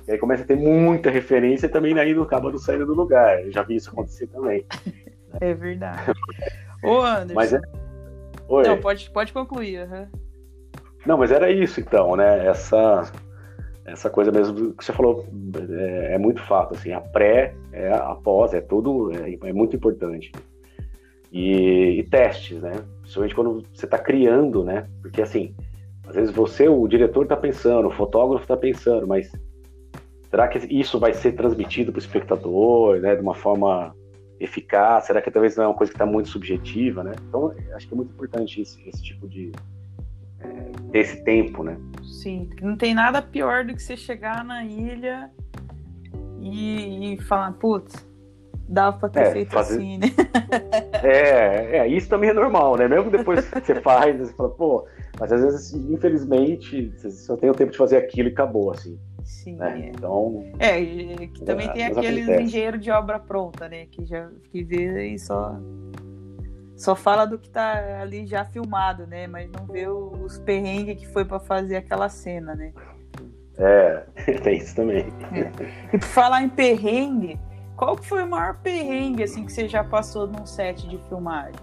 [0.06, 2.94] e aí começa a ter muita referência e também aí não acaba não saindo do
[2.94, 3.42] lugar.
[3.44, 4.66] Eu já vi isso acontecer também.
[5.42, 6.10] É verdade.
[6.82, 7.34] Ô, Anderson.
[7.34, 7.60] Mas é...
[8.48, 8.66] Oi.
[8.66, 9.86] Não, pode, pode concluir.
[9.86, 10.06] Uhum.
[11.04, 12.46] Não, mas era isso então, né?
[12.46, 13.12] Essa,
[13.84, 15.26] essa coisa mesmo que você falou
[15.70, 16.74] é, é muito fato.
[16.74, 20.32] Assim, a pré, é, a pós, é tudo, é, é muito importante.
[21.30, 22.72] E, e, testes, né?
[23.08, 24.86] Principalmente quando você está criando, né?
[25.00, 25.54] Porque assim,
[26.06, 29.32] às vezes você, o diretor, está pensando, o fotógrafo está pensando, mas
[30.28, 33.16] será que isso vai ser transmitido para o espectador, né?
[33.16, 33.94] De uma forma
[34.38, 35.06] eficaz?
[35.06, 37.12] Será que talvez não é uma coisa que está muito subjetiva, né?
[37.26, 39.52] Então, acho que é muito importante esse, esse tipo de
[40.40, 40.46] é,
[40.92, 41.78] ter esse tempo, né?
[42.02, 45.30] Sim, não tem nada pior do que você chegar na ilha
[46.40, 48.06] e, e falar, putz,
[48.68, 49.78] Dava pra ter é, feito fazer...
[49.78, 50.06] assim, né?
[51.02, 52.86] é, é, isso também é normal, né?
[52.86, 54.86] Mesmo depois que você faz, você fala, pô,
[55.18, 58.98] mas às vezes, infelizmente, você só tem o tempo de fazer aquilo e acabou, assim.
[59.24, 59.56] Sim.
[59.56, 59.86] Né?
[59.86, 59.88] É.
[59.88, 60.44] Então.
[60.58, 63.86] É, que também é, tem aqueles engenheiros de obra pronta, né?
[63.86, 65.56] Que já que vê e só.
[66.76, 69.26] Só fala do que tá ali já filmado, né?
[69.26, 72.72] Mas não vê os perrengues que foi para fazer aquela cena, né?
[73.58, 74.04] É,
[74.42, 75.06] tem isso também.
[75.32, 75.50] É.
[75.92, 77.38] E por falar em perrengue,
[77.78, 81.60] qual foi o maior perrengue assim que você já passou num set de filmagem?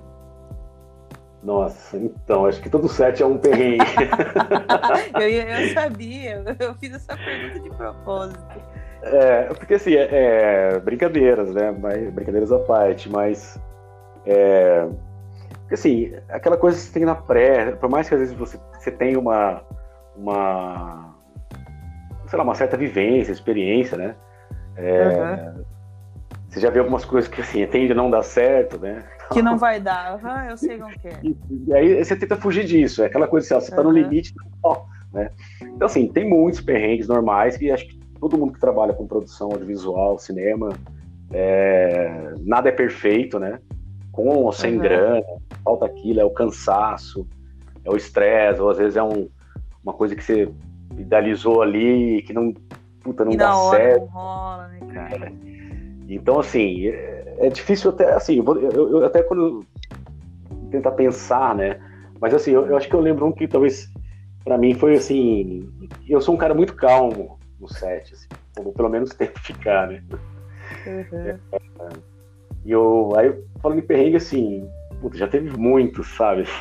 [1.44, 3.84] Nossa, então, acho que todo set é um perrengue.
[5.14, 8.62] eu, eu sabia, eu fiz essa pergunta de propósito.
[9.04, 11.76] É, porque assim, é, é, brincadeiras, né?
[11.78, 13.60] Mas, brincadeiras à parte, mas.
[14.26, 14.88] É,
[15.60, 18.58] porque assim, aquela coisa que você tem na pré, por mais que às vezes você,
[18.80, 19.62] você tenha uma.
[20.16, 21.14] uma
[22.28, 24.16] sei lá, uma certa vivência, experiência, né?
[24.78, 25.75] É, uhum.
[26.50, 29.04] Você já vê algumas coisas que assim, tende a não dar certo, né?
[29.32, 31.20] Que não vai dar, uhum, eu sei como que é.
[31.24, 31.36] E,
[31.68, 33.78] e, aí você tenta fugir disso, é aquela coisa assim, ó, você uhum.
[33.78, 34.34] tá no limite,
[35.12, 35.32] né?
[35.62, 39.52] Então assim, tem muitos perrengues normais que acho que todo mundo que trabalha com produção
[39.52, 40.70] audiovisual, cinema,
[41.32, 43.60] é, nada é perfeito, né?
[44.12, 44.82] Com ou sem uhum.
[44.82, 45.26] grana,
[45.64, 47.28] falta aquilo, é o cansaço,
[47.84, 49.28] é o estresse, ou às vezes é um,
[49.84, 50.50] uma coisa que você
[50.98, 52.54] idealizou ali que não,
[53.02, 54.02] puta, não e dá certo.
[54.02, 55.32] Não rola, né, cara?
[56.08, 59.66] Então, assim, é, é difícil até, assim, eu, eu, eu, até quando
[60.72, 61.80] tentar pensar, né?
[62.20, 63.90] Mas assim, eu, eu acho que eu lembro um que talvez
[64.44, 65.70] para mim foi assim,
[66.08, 68.28] eu sou um cara muito calmo, no set, assim,
[68.60, 70.04] ou pelo menos tento ficar, né?
[70.86, 71.18] Uhum.
[71.18, 71.40] É,
[72.64, 74.70] e eu, aí falando em perrengue, assim,
[75.02, 76.46] puta, já teve muitos, sabe?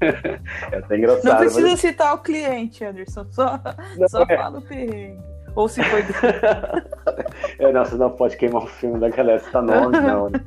[0.00, 1.24] é até engraçado.
[1.24, 1.80] Não precisa mas...
[1.80, 3.60] citar o cliente, Anderson, só,
[3.98, 4.36] não, só é.
[4.36, 5.31] fala o perrengue.
[5.54, 6.02] Ou se foi.
[7.58, 10.30] é, não, você não pode queimar o filme da galera, você tá nome, não.
[10.30, 10.40] Né?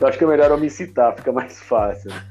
[0.00, 2.10] Eu acho que é melhor eu me citar, fica mais fácil.
[2.10, 2.22] Né?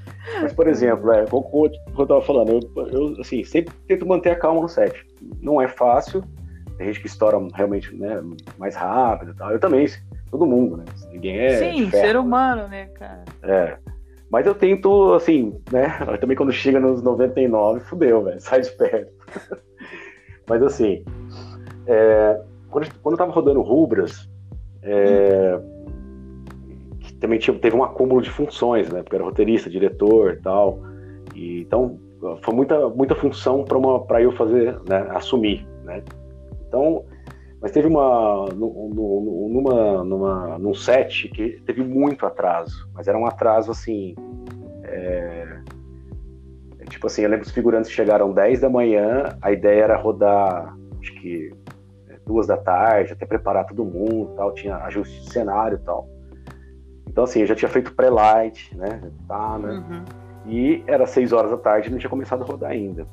[0.41, 4.35] Mas, por exemplo, é, como eu estava falando, eu, eu, assim, sempre tento manter a
[4.35, 5.05] calma no set.
[5.41, 6.23] Não é fácil,
[6.77, 8.21] tem gente que estoura realmente né,
[8.57, 9.51] mais rápido e tal.
[9.51, 9.87] Eu também,
[10.29, 10.85] todo mundo, né?
[11.11, 11.57] Ninguém é.
[11.57, 13.23] Sim, ferro, ser humano, né, cara?
[13.43, 13.77] É.
[14.31, 15.89] Mas eu tento, assim, né?
[16.19, 19.11] Também quando chega nos 99, fudeu, velho, sai de perto.
[20.47, 21.03] Mas assim,
[21.87, 24.29] é, quando, quando eu tava rodando Rubras,
[24.83, 25.59] é,
[27.19, 29.03] também tinha, teve um acúmulo de funções, né?
[29.03, 30.79] Porque era roteirista, diretor e tal.
[31.35, 31.99] E, então,
[32.41, 33.63] foi muita, muita função
[34.07, 35.07] para eu fazer, né?
[35.11, 36.03] Assumir, né?
[36.67, 37.05] Então,
[37.61, 43.69] mas teve uma, numa, numa, num set que teve muito atraso, mas era um atraso
[43.69, 44.15] assim.
[44.83, 45.59] É,
[46.79, 49.95] é tipo assim, eu lembro que os figurantes chegaram 10 da manhã, a ideia era
[49.95, 51.51] rodar, acho que
[52.25, 56.07] duas da tarde, até preparar todo mundo tal, tinha ajuste de cenário e tal.
[57.07, 59.01] Então, assim, eu já tinha feito pré-light, né?
[59.27, 59.71] Tá, né?
[59.71, 60.05] Uhum.
[60.45, 63.05] E era seis horas da tarde e não tinha começado a rodar ainda.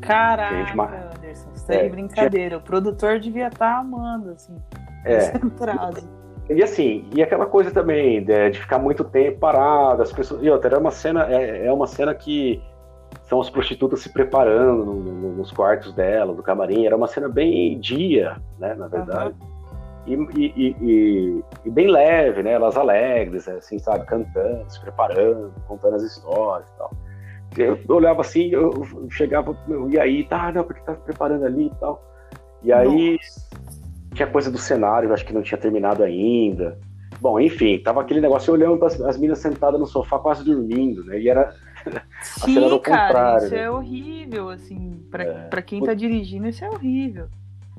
[0.00, 0.80] Caraca, gente...
[0.80, 2.48] Anderson, você tá é, brincadeira.
[2.48, 2.58] Tinha...
[2.58, 4.56] O produtor devia estar tá amando, assim.
[5.04, 5.32] É.
[6.48, 10.44] E assim, e aquela coisa também de, de, ficar muito tempo parado, as pessoas.
[10.44, 12.62] E outra, era uma cena, é, é uma cena que
[13.28, 16.86] são as prostitutas se preparando no, no, nos quartos dela, do camarim.
[16.86, 18.74] Era uma cena bem dia, né?
[18.74, 19.34] Na verdade.
[19.40, 19.56] Uhum
[20.06, 22.52] e, e, e, e, bem leve, né?
[22.52, 24.06] Elas alegres, assim, sabe?
[24.06, 26.92] Cantando, se preparando, contando as histórias e tal.
[27.56, 29.56] Eu, eu olhava assim, eu chegava,
[29.90, 32.02] e aí, tá, não, porque tá preparando ali e tal.
[32.62, 33.50] E aí Nossa.
[34.14, 36.78] tinha coisa do cenário, acho que não tinha terminado ainda.
[37.20, 41.18] Bom, enfim, tava aquele negócio olhando para as meninas sentadas no sofá quase dormindo, né?
[41.18, 41.52] E era
[42.22, 43.62] Sim, cara, isso né?
[43.62, 45.62] é horrível, assim, para é.
[45.62, 47.28] quem tá dirigindo, isso é horrível.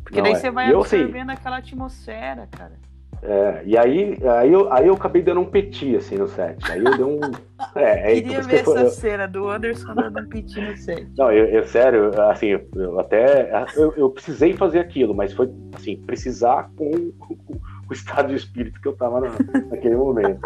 [0.03, 0.35] Porque não, daí é.
[0.35, 2.73] você vai eu, absorvendo assim, aquela atmosfera, cara.
[3.21, 6.59] É, e aí, aí, eu, aí eu acabei dando um peti, assim, no set.
[6.71, 7.19] Aí eu dei um.
[7.75, 8.89] É, é Queria ver essa eu...
[8.91, 11.07] cena do Anderson dando um peti no set.
[11.17, 13.65] Não, eu, eu sério, assim, eu até.
[13.75, 18.35] Eu, eu, precisei fazer aquilo, mas foi, assim, precisar com, com, com o estado de
[18.35, 19.29] espírito que eu tava na,
[19.71, 20.39] naquele momento.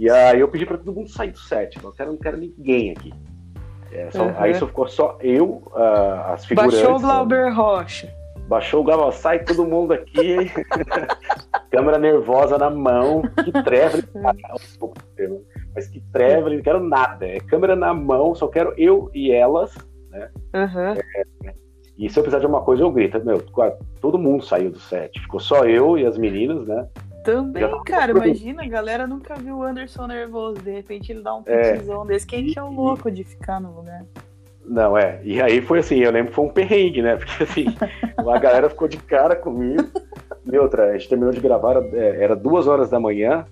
[0.00, 1.78] E aí eu pedi pra todo mundo sair do set.
[1.84, 3.12] Não quero, não quero ninguém aqui.
[3.92, 4.34] É, só, uhum.
[4.38, 6.80] Aí só ficou só eu, uh, as figurantes.
[6.80, 8.10] Baixou o Glauber Rocha.
[8.48, 10.50] Baixou o galo, sai todo mundo aqui.
[11.70, 13.98] Câmera nervosa na mão, que treva.
[15.74, 17.26] Mas que treva, não quero nada.
[17.26, 19.76] É câmera na mão, só quero eu e elas,
[20.08, 20.30] né?
[20.54, 20.94] Uhum.
[21.44, 21.54] É,
[21.98, 23.22] e se eu precisar de uma coisa, eu grito.
[23.22, 23.44] Meu,
[24.00, 25.20] todo mundo saiu do set.
[25.20, 26.88] Ficou só eu e as meninas, né?
[27.24, 30.60] Também, cara, imagina, a galera nunca viu o Anderson nervoso.
[30.62, 32.26] De repente ele dá um pitizão é, desse.
[32.26, 34.04] Quem que é o louco de ficar no lugar?
[34.64, 35.20] Não, é.
[35.22, 37.16] E aí foi assim, eu lembro que foi um perrengue, né?
[37.16, 37.66] Porque assim,
[38.16, 39.82] a galera ficou de cara comigo.
[40.46, 43.46] E outra, a gente terminou de gravar, é, era duas horas da manhã.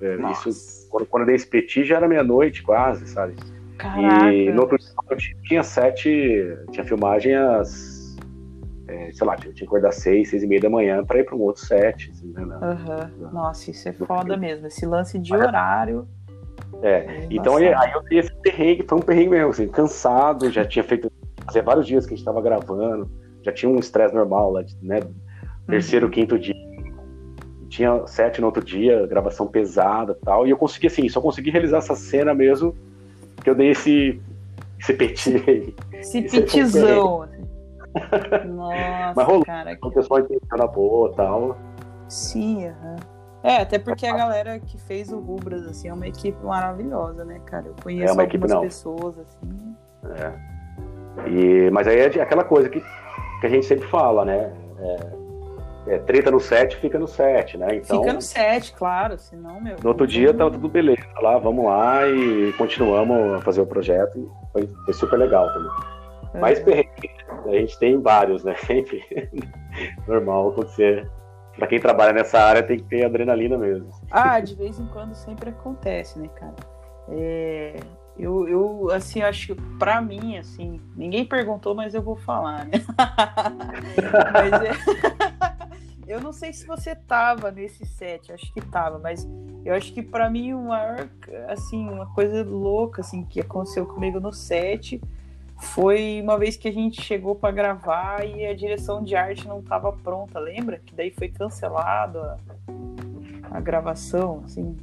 [0.00, 3.34] É, isso, quando, quando eu dei esse petit já era meia-noite quase, sabe?
[3.78, 4.32] Caraca.
[4.32, 7.91] E no outro dia tinha sete, tinha filmagem às,
[8.92, 11.34] é, sei lá, tinha que acordar seis, seis e meia da manhã para ir para
[11.34, 12.10] um outro set.
[12.10, 13.30] Assim, né, uhum.
[13.32, 14.66] Nossa, isso é foda mesmo.
[14.66, 16.06] Esse lance de horário.
[16.82, 20.64] É, então aí, aí, eu dei esse perrengue, foi um perrengue mesmo, assim, cansado, já
[20.64, 21.10] tinha feito,
[21.44, 23.10] fazia vários dias que a gente estava gravando,
[23.42, 25.00] já tinha um estresse normal lá, né,
[25.66, 26.12] terceiro, uhum.
[26.12, 26.54] quinto dia.
[27.68, 30.46] tinha sete no outro dia, gravação pesada tal.
[30.46, 32.74] E eu consegui, assim, só consegui realizar essa cena mesmo
[33.42, 34.20] que eu dei esse,
[34.78, 35.74] esse petit aí.
[35.92, 37.28] Esse petizão.
[38.46, 39.78] Nossa, Mas rolou, cara.
[39.82, 41.56] o pessoal entendeu na boa tal.
[42.08, 42.96] Sim, aham.
[43.42, 47.40] É, até porque a galera que fez o Rubras, assim, é uma equipe maravilhosa, né,
[47.44, 47.66] cara?
[47.66, 49.74] Eu conheço É uma algumas equipe, pessoas, assim.
[50.16, 51.28] É.
[51.28, 52.80] E, mas aí é aquela coisa que,
[53.40, 54.52] que a gente sempre fala, né?
[54.78, 57.76] É, é, treta no set, fica no set, né?
[57.76, 59.76] Então, Fica no set, claro, senão, meu.
[59.82, 64.18] no outro dia tava tudo beleza lá, vamos lá e continuamos a fazer o projeto.
[64.18, 65.70] E foi, foi super legal também.
[66.34, 66.38] É.
[66.38, 67.10] Mas perrengue,
[67.46, 68.54] a gente tem vários, né?
[68.66, 69.02] Sempre
[70.06, 71.10] normal acontecer.
[71.56, 73.90] Pra quem trabalha nessa área tem que ter adrenalina mesmo.
[74.10, 76.56] Ah, de vez em quando sempre acontece, né, cara?
[77.08, 77.76] É,
[78.18, 82.72] eu, eu, assim, acho que pra mim, assim, ninguém perguntou, mas eu vou falar, né?
[84.32, 85.52] Mas é-
[86.06, 89.26] eu não sei se você tava nesse set, acho que tava, mas
[89.64, 91.08] eu acho que pra mim o maior,
[91.48, 95.00] assim, uma coisa louca, assim, que aconteceu comigo no set
[95.62, 99.62] foi uma vez que a gente chegou pra gravar e a direção de arte não
[99.62, 100.78] tava pronta, lembra?
[100.84, 102.36] Que daí foi cancelado a,
[103.52, 104.76] a gravação, assim,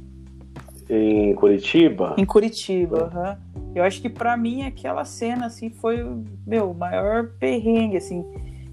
[0.88, 3.38] Em Curitiba, em Curitiba, aham.
[3.74, 8.24] Eu acho que pra mim aquela cena, assim, foi o meu o maior perrengue, assim,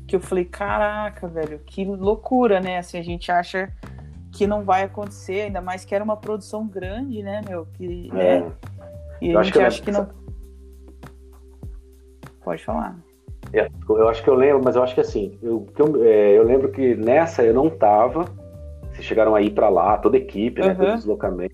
[0.07, 2.79] que eu falei, caraca, velho, que loucura, né?
[2.79, 3.71] Assim, a gente acha
[4.31, 7.67] que não vai acontecer, ainda mais que era uma produção grande, né, meu?
[7.73, 8.51] Que, é, né?
[9.21, 10.26] E Eu a acho gente que eu acha que não.
[12.47, 12.95] Pode falar.
[13.51, 16.43] é, eu acho que eu lembro, mas eu acho que assim, eu, eu, é, eu
[16.43, 18.23] lembro que nessa eu não tava.
[18.93, 20.67] Vocês chegaram aí pra lá, toda a equipe, né?
[20.69, 20.77] Aham.
[20.86, 21.53] Todo deslocamento.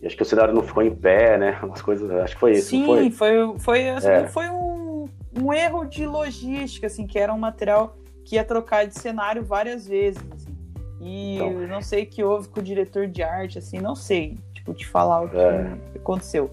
[0.00, 1.58] E acho que o cenário não ficou em pé, né?
[1.62, 2.10] Umas coisas.
[2.12, 3.10] Acho que foi isso, Sim, foi?
[3.10, 4.26] foi, foi, assim, É.
[4.26, 5.06] foi um,
[5.38, 9.86] um erro de logística, assim, que era um material que ia trocar de cenário várias
[9.86, 10.56] vezes, assim.
[10.98, 11.60] E Então.
[11.60, 14.72] eu não sei o que houve com o diretor de arte, assim, não sei, tipo,
[14.72, 15.74] te falar o que É.
[15.96, 16.50] aconteceu.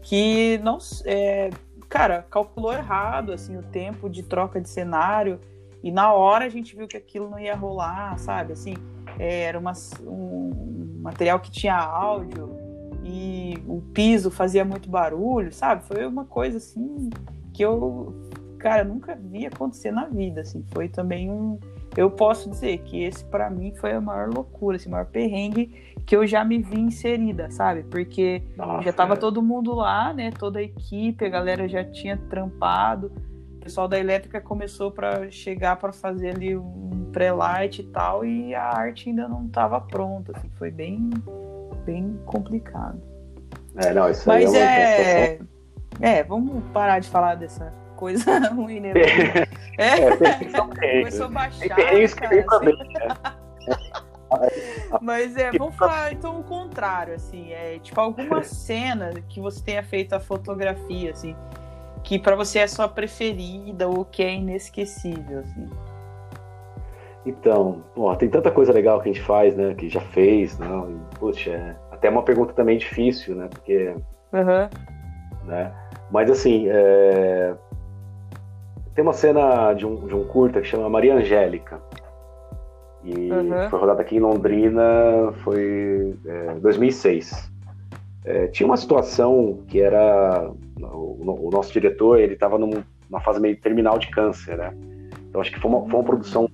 [0.00, 1.50] Que não, é,
[1.96, 5.40] cara, calculou errado, assim, o tempo de troca de cenário
[5.82, 8.74] e na hora a gente viu que aquilo não ia rolar, sabe, assim,
[9.18, 12.54] é, era uma, um material que tinha áudio
[13.02, 15.84] e o piso fazia muito barulho, sabe?
[15.84, 17.08] Foi uma coisa assim
[17.54, 18.14] que eu,
[18.58, 20.62] cara, nunca vi acontecer na vida, assim.
[20.74, 21.58] Foi também um,
[21.96, 25.94] eu posso dizer que esse pra mim foi a maior loucura, assim, o maior perrengue
[26.04, 27.82] que eu já me vi inserida, sabe?
[27.84, 29.16] Porque Nossa, já tava é.
[29.16, 30.30] todo mundo lá, né?
[30.30, 33.10] Toda a equipe, a galera já tinha trampado.
[33.56, 38.54] O pessoal da elétrica começou para chegar para fazer ali um pré-light e tal, e
[38.54, 41.10] a arte ainda não estava pronta, assim, foi bem
[41.84, 43.00] bem complicado.
[43.76, 45.38] É, não, isso aí Mas é uma é,
[46.00, 48.92] é, vamos parar de falar dessa coisa ruim, né?
[48.96, 49.46] É,
[49.78, 50.98] É, tem perrengue.
[50.98, 52.64] começou a baixar, Tem perrengues que assim.
[52.66, 53.16] bem, né?
[55.00, 59.82] Mas é, vamos falar então o contrário, assim, é tipo alguma cena que você tenha
[59.82, 61.34] feito a fotografia, assim,
[62.02, 65.68] que pra você é sua preferida ou que é inesquecível, assim.
[67.24, 69.74] Então, pô, tem tanta coisa legal que a gente faz, né?
[69.74, 70.90] Que já fez, não?
[70.90, 73.48] E, puxa, é até uma pergunta também difícil, né?
[73.48, 73.94] Porque,
[74.32, 74.70] Aham.
[75.44, 75.72] né?
[76.10, 77.54] Mas assim, é,
[78.96, 81.80] tem uma cena de um, de um curta que chama Maria Angélica.
[83.04, 83.70] E Uhum.
[83.70, 84.82] foi rodada aqui em Londrina,
[85.44, 87.52] foi é, 2006.
[88.24, 93.56] É, tinha uma situação que era o, o nosso diretor, ele estava numa fase meio
[93.60, 94.72] terminal de câncer, né?
[95.28, 96.48] Então acho que foi uma, foi uma produção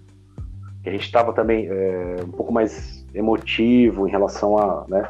[0.83, 5.09] que a gente estava também é, um pouco mais emotivo em relação a, né?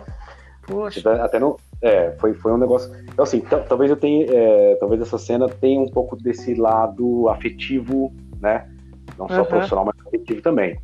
[0.67, 1.01] Poxa.
[1.01, 2.91] Até- Até não, é, foi, foi um negócio.
[3.13, 7.29] Então assim, tal- talvez eu tenha, é, talvez essa cena tenha um pouco desse lado
[7.29, 8.67] afetivo, né?
[9.19, 9.45] Não só Uhum.
[9.49, 10.79] profissional, mas afetivo também.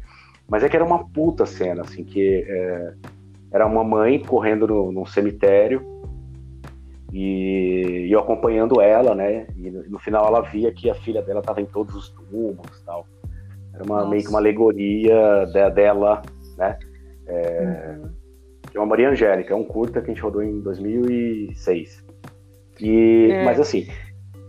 [0.49, 2.93] Mas é que era uma puta cena, assim, que é,
[3.53, 5.83] era uma mãe correndo no, num cemitério
[7.13, 9.47] e, e eu acompanhando ela, né?
[9.57, 12.83] E no, no final ela via que a filha dela estava em todos os túmulos,
[12.85, 13.07] tal.
[13.75, 14.11] Era uma, Nossa.
[14.11, 16.23] meio que uma alegoria de- dela,
[16.57, 16.79] né?
[17.29, 18.18] Uhum.
[18.79, 22.05] Que é uma Maria Angélica, é um curta que a gente rodou em 2006.
[22.81, 23.45] E, É.
[23.45, 23.89] Mas assim,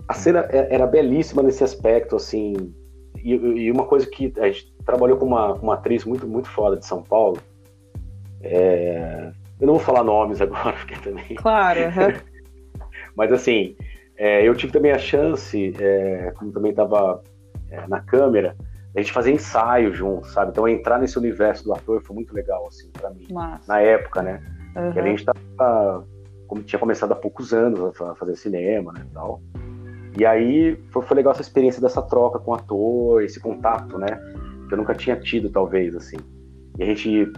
[0.07, 2.53] a cena é- era belíssima nesse aspecto, assim,
[3.23, 6.77] e, e uma coisa que a gente trabalhou com uma, uma atriz muito, muito foda
[6.77, 7.39] de São Paulo,
[8.41, 11.35] é, eu não vou falar nomes agora, porque também...
[11.35, 12.13] Claro, aham.
[13.17, 13.75] Mas assim,
[14.15, 17.21] é, eu tive também a chance, é, como também estava
[17.87, 18.55] na câmera,
[18.95, 20.51] a gente fazer ensaio junto, sabe?
[20.51, 23.63] Então entrar nesse universo do ator foi muito legal, assim, para mim, Massa.
[23.67, 24.41] na época, né?
[24.93, 26.05] Que a gente tava,
[26.47, 29.41] como tinha começado há poucos anos a fa- fazer cinema, né, e tal.
[30.17, 34.07] E aí foi, foi legal essa experiência dessa troca com o ator, esse contato, né?
[34.67, 36.17] Que eu nunca tinha tido, talvez, assim.
[36.77, 37.31] e a gente,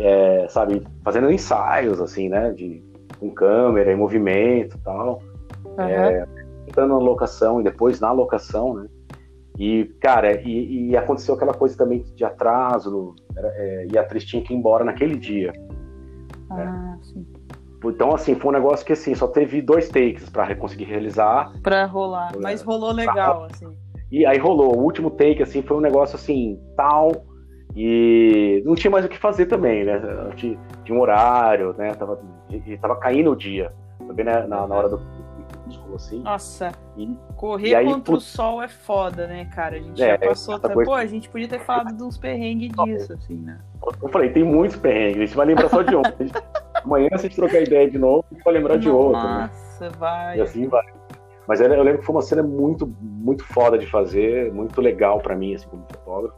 [0.00, 2.82] é, sabe, fazendo ensaios, assim, né, de,
[3.18, 5.22] com câmera, em movimento e tal,
[5.64, 5.80] uhum.
[5.80, 6.26] é,
[6.66, 8.86] entrando na locação e depois na locação, né,
[9.58, 14.42] e, cara, e, e aconteceu aquela coisa também de atraso, é, e a atriz tinha
[14.42, 15.52] que ir embora naquele dia.
[16.50, 16.98] Ah, né?
[17.02, 17.26] sim.
[17.84, 21.52] Então, assim, foi um negócio que, assim, só teve dois takes para conseguir realizar.
[21.62, 23.76] Para rolar, mas rolou legal, assim.
[24.10, 24.76] E aí rolou.
[24.76, 27.12] O último take, assim, foi um negócio, assim, tal,
[27.76, 30.00] e não tinha mais o que fazer também, né?
[30.36, 31.92] Tinha, tinha um horário, né?
[31.94, 32.18] Tava,
[32.80, 33.72] tava caindo o dia.
[34.06, 34.46] Também né?
[34.46, 34.98] na, na hora do
[35.96, 36.20] assim.
[36.20, 38.18] Nossa, e, correr e aí, contra put...
[38.18, 39.76] o sol é foda, né, cara?
[39.76, 40.68] A gente é, já passou até.
[40.68, 40.90] Coisa...
[40.90, 43.58] Pô, a gente podia ter falado de uns perrengues disso, assim, né?
[44.02, 46.02] Eu falei, tem muitos perrengues, a gente vai lembrar só de um.
[46.84, 49.22] Amanhã, se a gente trocar ideia de novo, a gente vai lembrar de outro.
[49.22, 49.50] Né?
[49.50, 49.96] Nossa, né?
[49.98, 50.38] vai.
[50.38, 50.84] E assim vai.
[51.46, 55.36] Mas eu lembro que foi uma cena muito, muito foda de fazer, muito legal para
[55.36, 56.36] mim, assim, como fotógrafo.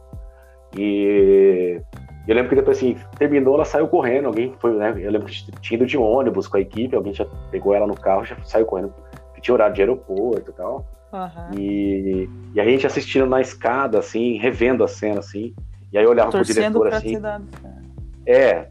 [0.77, 1.81] E
[2.27, 4.25] eu lembro que depois, assim, terminou, ela saiu correndo.
[4.25, 4.93] Alguém foi, né?
[4.97, 7.95] Eu lembro que tinha ido de ônibus com a equipe, alguém já pegou ela no
[7.95, 8.93] carro já saiu correndo.
[9.37, 10.83] Que tinha horário de aeroporto e tal.
[11.13, 11.59] Uhum.
[11.59, 15.53] E, e a gente assistindo na escada, assim, revendo a cena, assim.
[15.93, 17.15] E aí eu olhava Torcendo pro diretor assim.
[18.25, 18.67] É,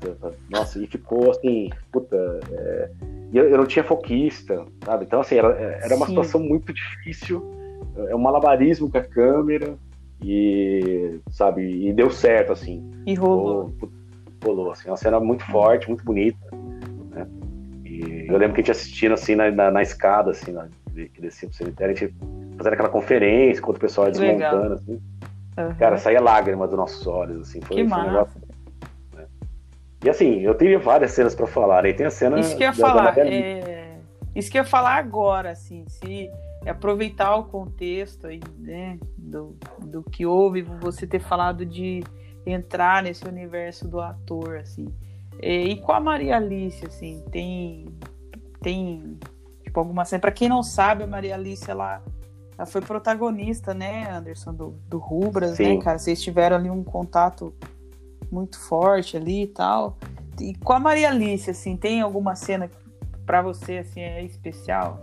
[0.50, 2.16] nossa, e ficou assim, puta.
[2.50, 2.90] É,
[3.32, 5.04] e eu, eu, não tinha foquista, sabe?
[5.04, 6.12] Então, assim, era, era uma Sim.
[6.12, 7.42] situação muito difícil.
[8.08, 9.78] É um malabarismo com a câmera.
[10.22, 12.90] E, sabe, e deu certo, assim.
[13.06, 13.72] E rolou.
[14.44, 16.38] Rolou, assim, uma cena muito forte, muito bonita?
[17.96, 21.20] E eu lembro que a gente assistindo, assim, na, na, na escada, assim, na, que
[21.20, 22.14] descia pro cemitério, a gente
[22.56, 25.00] fazendo aquela conferência, enquanto o pessoal ia desmontando, assim.
[25.58, 25.74] Uhum.
[25.78, 27.60] Cara, saía lágrima dos nossos olhos, assim.
[27.62, 28.40] Foi, que foi um negócio,
[29.14, 29.24] né?
[30.04, 32.38] E assim, eu teria várias cenas para falar, aí tem a cena...
[32.38, 33.98] Isso que eu ia falar, é...
[34.34, 36.30] Isso que eu ia falar agora, assim, se
[36.64, 42.04] é aproveitar o contexto aí, né, do, do que houve, você ter falado de
[42.44, 44.86] entrar nesse universo do ator, assim.
[45.42, 47.86] E, e com a Maria Alice, assim, tem,
[48.60, 49.18] tem
[49.62, 50.20] tipo, alguma cena.
[50.20, 52.02] Pra quem não sabe, a Maria Alice, ela,
[52.56, 55.76] ela foi protagonista, né, Anderson, do, do Rubras, né, Sim.
[55.76, 55.98] né, cara?
[55.98, 57.54] Vocês tiveram ali um contato
[58.30, 59.96] muito forte ali e tal.
[60.40, 62.70] E com a Maria Alice, assim, tem alguma cena
[63.24, 65.00] para você, assim, é especial?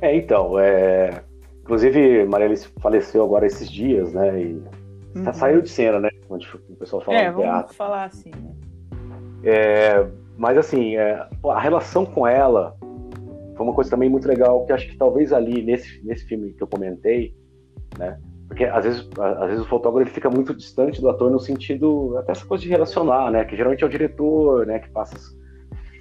[0.00, 1.22] É, então, é...
[1.62, 4.40] inclusive Maria Alice faleceu agora esses dias, né?
[4.40, 4.62] E
[5.16, 5.32] uhum.
[5.32, 6.10] saiu de cena, né?
[6.28, 7.74] Onde o pessoal fala é, vamos teatro.
[7.74, 8.65] falar assim, né?
[9.42, 10.06] É,
[10.36, 12.76] mas assim, é, a relação com ela
[13.56, 16.62] foi uma coisa também muito legal, que acho que talvez ali, nesse, nesse filme que
[16.62, 17.34] eu comentei,
[17.98, 18.18] né?
[18.48, 22.32] Porque às vezes, às vezes o fotógrafo fica muito distante do ator no sentido, até
[22.32, 23.44] essa coisa de relacionar, né?
[23.44, 24.78] Que geralmente é o diretor, né?
[24.78, 25.26] Que passa as,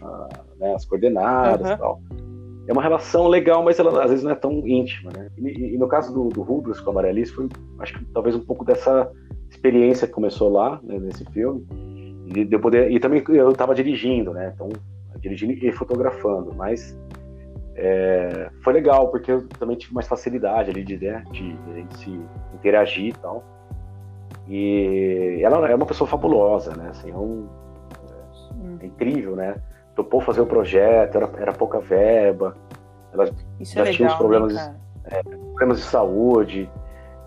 [0.01, 1.73] uh, né, as coordenadas uhum.
[1.73, 2.01] e tal
[2.67, 5.29] é uma relação legal, mas ela às vezes não é tão íntima, né?
[5.37, 7.47] E, e no caso do, do Rubens com a Marialice, foi,
[7.79, 9.11] acho que talvez um pouco dessa
[9.49, 11.65] experiência que começou lá, né, nesse filme,
[12.25, 14.51] e, de poder, e também eu estava dirigindo, né?
[14.53, 14.69] Então,
[15.19, 16.97] dirigindo e fotografando, mas
[17.75, 22.19] é, foi legal, porque eu também tive mais facilidade ali de, né, de, de se
[22.53, 23.43] interagir e tal.
[24.47, 26.89] E ela é uma pessoa fabulosa, né?
[26.89, 27.47] Assim, é, um,
[28.79, 29.55] é incrível, né?
[29.95, 32.55] topou fazer o projeto, era, era pouca verba,
[33.13, 34.75] ela Isso já é tinha legal, os problemas, né,
[35.23, 36.69] problemas de saúde,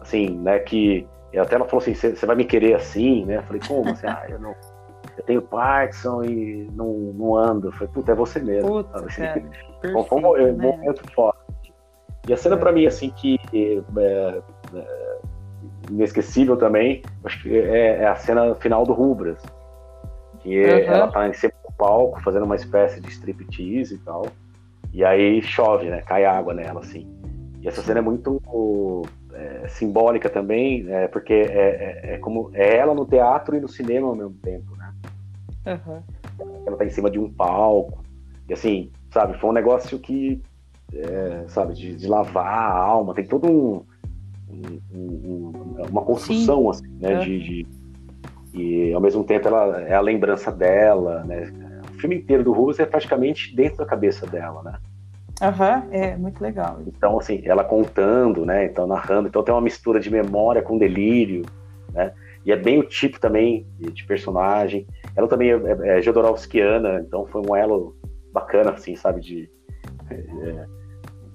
[0.01, 3.37] assim, né, que até ela falou assim, você vai me querer assim, né?
[3.37, 3.91] Eu falei, como?
[3.91, 4.55] Assim, ah, eu não.
[5.19, 7.69] Eu tenho Parkinson e não, não ando.
[7.69, 8.69] Eu falei, puta, é você mesmo.
[8.69, 9.05] Puta?
[9.05, 9.23] Assim,
[9.81, 10.66] perfeito, foi um né?
[10.66, 11.39] momento forte.
[12.27, 12.59] E a cena é.
[12.59, 13.83] para mim, assim, que é,
[14.77, 15.19] é,
[15.91, 19.43] inesquecível também, acho que é, é, a cena final do Rubras.
[20.41, 20.95] Que uhum.
[20.95, 24.27] ela tá em cima palco, fazendo uma espécie de striptease e tal.
[24.93, 26.03] E aí chove, né?
[26.03, 27.09] Cai água nela, assim.
[27.61, 28.41] E essa cena é muito
[29.33, 34.09] é, simbólica também, é, porque é, é, como é ela no teatro e no cinema
[34.09, 34.78] ao mesmo tempo, né?
[35.67, 36.03] Uhum.
[36.67, 38.03] Ela tá em cima de um palco.
[38.49, 40.41] E assim, sabe, foi um negócio que,
[40.95, 43.15] é, sabe, de, de, lavar a alma.
[43.15, 43.85] Tem todo um,
[44.51, 45.53] um, um
[45.91, 46.71] uma construção, Sim.
[46.71, 47.15] assim, né?
[47.15, 47.21] Uhum.
[47.21, 47.67] De, de,
[48.55, 51.53] e ao mesmo tempo ela é a lembrança dela, né?
[51.99, 54.79] filme inteiro do Rubens é praticamente dentro da cabeça dela, né?
[55.41, 56.81] Aham, uhum, é muito legal.
[56.87, 58.65] Então, assim, ela contando, né?
[58.65, 59.29] Então, narrando.
[59.29, 61.45] Então, tem uma mistura de memória com delírio,
[61.93, 62.13] né?
[62.45, 64.87] E é bem o tipo também de personagem.
[65.19, 67.97] Ela também é, é, é Jodorowskiana, então foi um elo
[68.33, 69.21] bacana, assim, sabe?
[69.21, 69.51] De.
[70.11, 70.64] É,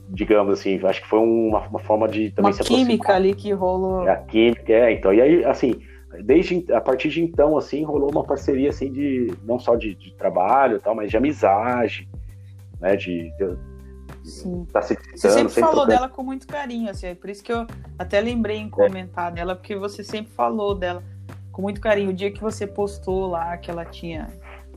[0.10, 3.52] digamos assim, acho que foi uma, uma forma de também uma se química ali que
[3.52, 4.08] rolou.
[4.08, 5.14] É a química, é, então.
[5.14, 5.82] E aí, assim,
[6.24, 10.14] desde a partir de então assim rolou uma parceria assim de não só de, de
[10.16, 12.08] trabalho tal mas de amizade
[12.80, 13.74] né de, de
[14.24, 14.66] Sim.
[14.72, 17.52] Tá se você sempre, sempre falou dela com muito carinho assim é por isso que
[17.52, 17.66] eu
[17.98, 18.70] até lembrei em é.
[18.70, 19.36] comentar é.
[19.36, 21.04] dela porque você sempre falou dela
[21.54, 22.10] com muito carinho.
[22.10, 24.28] O dia que você postou lá que ela tinha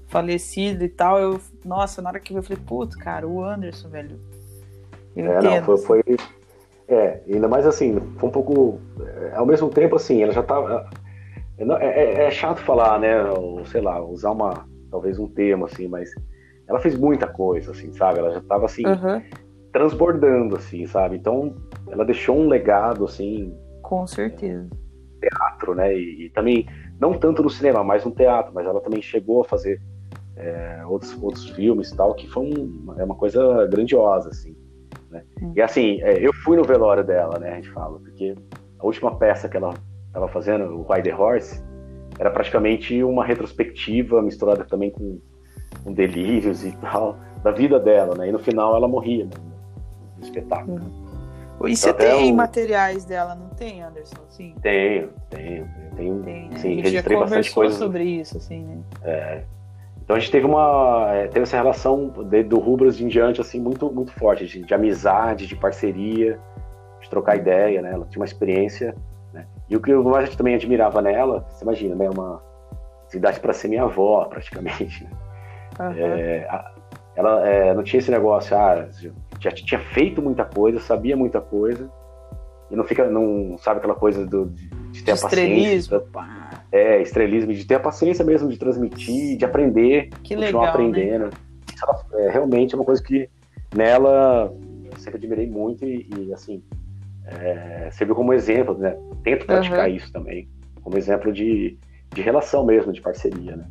[0.06, 4.20] falecido e tal, eu, nossa, na hora que eu falei, puto, cara, o Anderson, velho.
[5.16, 6.16] Eu é, entendo, não, foi, foi,
[6.86, 8.78] É, ainda mais assim, foi um pouco.
[9.00, 10.88] É, ao mesmo tempo, assim, ela já tava.
[11.58, 13.24] É, é, é, chato falar, né?
[13.30, 14.68] Ou, sei lá, usar uma.
[14.90, 16.10] Talvez um termo, assim, mas
[16.68, 18.20] ela fez muita coisa, assim, sabe?
[18.20, 18.86] Ela já tava assim.
[18.86, 19.22] Uhum.
[19.72, 21.16] Transbordando, assim, sabe?
[21.16, 21.54] Então,
[21.90, 23.52] ela deixou um legado, assim.
[23.82, 24.68] Com certeza.
[25.20, 25.94] Teatro, né?
[25.94, 26.66] E, e também,
[27.00, 29.80] não tanto no cinema, mas no teatro, mas ela também chegou a fazer
[30.36, 34.54] é, outros, outros filmes e tal, que foi um, é uma coisa grandiosa, assim.
[35.10, 35.22] Né?
[35.42, 35.52] Hum.
[35.56, 38.34] E assim, é, eu fui no velório dela, né, a gente fala, porque
[38.78, 39.74] a última peça que ela
[40.06, 41.62] estava fazendo, o Ride the Horse,
[42.18, 45.20] era praticamente uma retrospectiva misturada também com,
[45.84, 48.28] com, delírios e tal, da vida dela, né?
[48.28, 49.30] E no final ela morria né,
[50.16, 50.78] no espetáculo.
[50.78, 51.05] Hum.
[51.64, 52.36] E você então, tem o...
[52.36, 54.16] materiais dela, não tem, Anderson?
[54.28, 54.54] Sim.
[54.60, 55.68] Tenho, tenho.
[55.96, 56.58] tenho tem, né?
[56.58, 57.76] sim, registrei bastante coisa.
[57.76, 58.78] sobre isso, assim, né?
[59.02, 59.42] É,
[60.02, 63.60] então a gente teve uma é, teve essa relação de, do Rubras em diante assim
[63.60, 66.38] muito muito forte de, de, amizade, de parceria,
[67.00, 67.92] de trocar ideia, né?
[67.92, 68.94] Ela tinha uma experiência,
[69.32, 69.46] né?
[69.68, 72.08] E o que eu mais também admirava nela, você imagina, né?
[72.10, 72.42] Uma
[73.08, 75.04] cidade para ser minha avó praticamente.
[75.04, 75.10] Né?
[75.80, 75.92] Uhum.
[75.96, 76.72] É, a,
[77.16, 78.86] ela é, não tinha esse negócio, ah,
[79.40, 81.90] já tinha feito muita coisa, sabia muita coisa
[82.70, 86.00] e não fica, não sabe aquela coisa do, de, de ter de a paciência.
[86.00, 90.62] Pá é, estrelismo, de ter a paciência mesmo de transmitir, de aprender, que continuar legal,
[90.62, 90.68] né?
[90.68, 91.24] aprendendo.
[91.26, 91.30] Né?
[91.74, 93.28] Isso é realmente é uma coisa que
[93.74, 94.52] nela
[94.84, 96.62] eu sempre admirei muito e, e assim,
[97.26, 98.96] é, serviu como exemplo, né?
[99.22, 99.96] Tento praticar uhum.
[99.96, 100.48] isso também,
[100.82, 101.76] como exemplo de,
[102.14, 103.66] de relação mesmo, de parceria, né?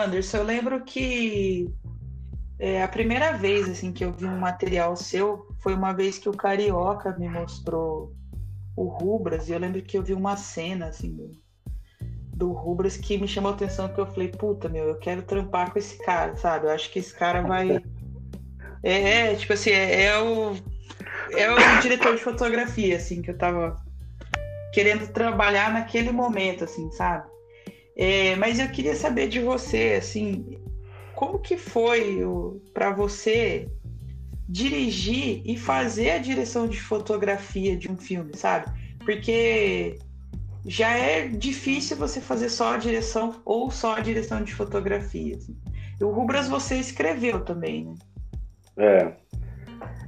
[0.00, 1.72] Anderson, eu lembro que
[2.58, 6.28] é, a primeira vez assim que eu vi um material seu foi uma vez que
[6.28, 8.14] o Carioca me mostrou
[8.76, 11.30] o Rubras e eu lembro que eu vi uma cena assim do,
[12.34, 15.72] do Rubras que me chamou a atenção que eu falei, puta meu, eu quero trampar
[15.72, 16.66] com esse cara, sabe?
[16.66, 17.76] Eu acho que esse cara vai
[18.82, 20.54] é, é tipo assim, é, é o
[21.32, 23.76] é o diretor de fotografia assim que eu tava
[24.72, 27.28] querendo trabalhar naquele momento assim, sabe?
[28.00, 30.58] É, mas eu queria saber de você, assim,
[31.14, 32.18] como que foi
[32.72, 33.68] para você
[34.48, 38.72] dirigir e fazer a direção de fotografia de um filme, sabe?
[39.04, 39.98] Porque
[40.64, 45.36] já é difícil você fazer só a direção ou só a direção de fotografia.
[45.36, 45.54] Assim.
[46.00, 47.94] O Rubras você escreveu também, né?
[48.78, 49.12] É.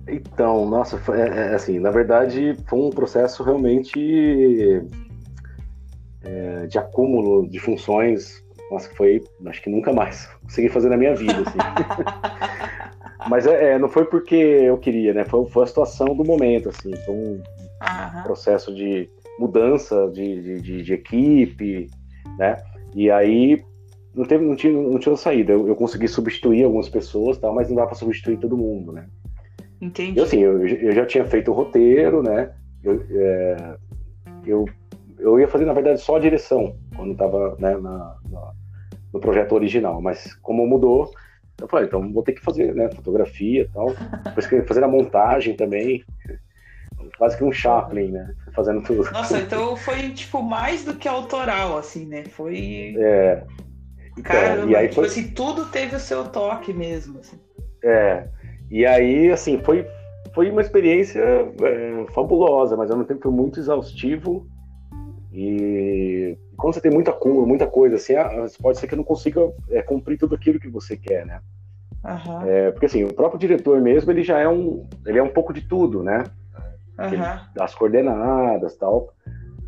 [0.08, 4.00] Então, nossa, é, é, assim, na verdade foi um processo realmente
[6.24, 11.14] é, de acúmulo de funções, nossa, foi, acho que nunca mais consegui fazer na minha
[11.14, 11.58] vida, assim.
[13.28, 15.24] Mas é, é, não foi porque eu queria, né?
[15.24, 16.94] Foi, foi a situação do momento, assim.
[17.04, 18.22] Foi um uhum.
[18.24, 19.08] processo de
[19.38, 21.88] mudança de, de, de, de, equipe,
[22.38, 22.56] né?
[22.94, 23.62] E aí
[24.14, 25.52] não, teve, não, tinha, não tinha saída.
[25.52, 29.06] Eu, eu consegui substituir algumas pessoas, tal, mas não dá para substituir todo mundo, né?
[29.80, 30.18] Entendi.
[30.18, 32.52] E assim, eu, eu já tinha feito o roteiro, né?
[32.82, 33.76] Eu, é,
[34.46, 34.64] eu
[35.22, 38.52] eu ia fazer, na verdade, só a direção, quando estava né, na, na,
[39.12, 40.02] no projeto original.
[40.02, 41.10] Mas como mudou,
[41.60, 43.94] eu falei, então vou ter que fazer né, fotografia e tal.
[44.24, 46.04] Depois que fazer a montagem também.
[47.16, 48.34] Quase que um Chaplin, né?
[48.54, 49.10] Fazendo tudo.
[49.12, 52.24] Nossa, então foi, tipo, mais do que autoral, assim, né?
[52.24, 52.94] Foi...
[52.98, 53.44] É.
[54.12, 55.06] Então, Caramba, e aí tipo foi...
[55.06, 57.38] assim, tudo teve o seu toque mesmo, assim.
[57.82, 58.28] É.
[58.70, 59.86] E aí, assim, foi,
[60.34, 64.46] foi uma experiência é, fabulosa, mas ao mesmo tempo muito exaustivo
[65.32, 69.80] e quando você tem muita muita coisa, assim, ah, pode ser que não consiga é,
[69.80, 71.40] cumprir tudo aquilo que você quer, né?
[72.04, 72.42] Uhum.
[72.46, 75.52] É, porque assim, o próprio diretor mesmo, ele já é um, ele é um pouco
[75.52, 76.24] de tudo, né?
[76.98, 77.62] Uhum.
[77.62, 79.14] As coordenadas, tal,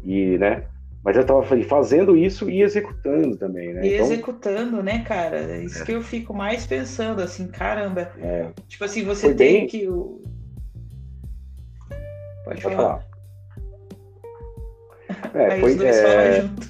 [0.02, 0.64] e, né?
[1.02, 3.86] Mas eu estava fazendo isso e executando também, né?
[3.86, 5.38] E então, executando, né, cara?
[5.38, 5.86] É isso é.
[5.86, 8.10] que eu fico mais pensando, assim, caramba.
[8.18, 8.48] É.
[8.68, 9.66] Tipo assim, você Foi tem bem...
[9.66, 9.86] que.
[12.44, 12.76] Pode, Pode falar.
[12.76, 13.13] falar.
[15.32, 16.40] É, Aí foi, dois é...
[16.42, 16.68] junto.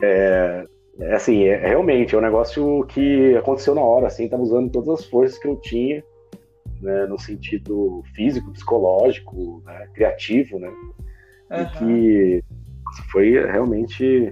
[0.02, 0.66] é,
[1.00, 5.00] é, assim, é, realmente, é um negócio que aconteceu na hora, assim, tava usando todas
[5.00, 6.02] as forças que eu tinha,
[6.80, 10.68] né, no sentido físico, psicológico, né, criativo, né,
[11.50, 11.90] uhum.
[11.90, 12.42] e
[12.96, 14.30] que foi realmente...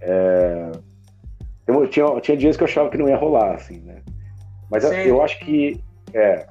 [0.00, 0.72] É,
[1.66, 4.02] eu, tinha, tinha dias que eu achava que não ia rolar, assim, né,
[4.70, 5.80] mas eu acho que...
[6.12, 6.46] É,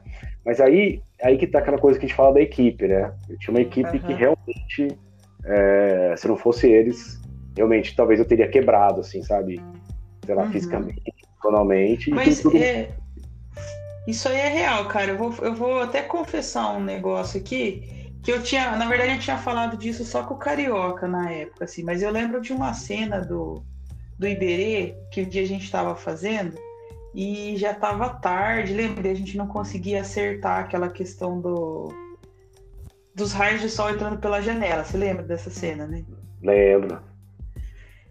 [0.46, 3.14] mas aí aí que tá aquela coisa que a gente fala da equipe, né?
[3.30, 4.00] Eu tinha uma equipe uhum.
[4.00, 4.98] que realmente,
[5.46, 7.20] é, se não fosse eles,
[7.56, 9.62] realmente talvez eu teria quebrado, assim, sabe?
[10.26, 10.52] Sei lá, uhum.
[10.52, 12.12] fisicamente, tonalmente.
[12.12, 12.58] Mas tudo...
[12.58, 12.90] é...
[14.06, 15.12] isso aí é real, cara.
[15.12, 18.12] Eu vou, eu vou até confessar um negócio aqui.
[18.22, 21.66] Que eu tinha, na verdade, eu tinha falado disso só com o Carioca na época,
[21.66, 23.62] assim, mas eu lembro de uma cena do,
[24.18, 26.58] do Iberê, que o dia a gente estava fazendo,
[27.14, 29.12] e já estava tarde, lembra?
[29.12, 31.92] A gente não conseguia acertar aquela questão do
[33.16, 34.84] dos raios de sol entrando pela janela.
[34.84, 36.04] Você lembra dessa cena, né?
[36.42, 37.00] Lembro.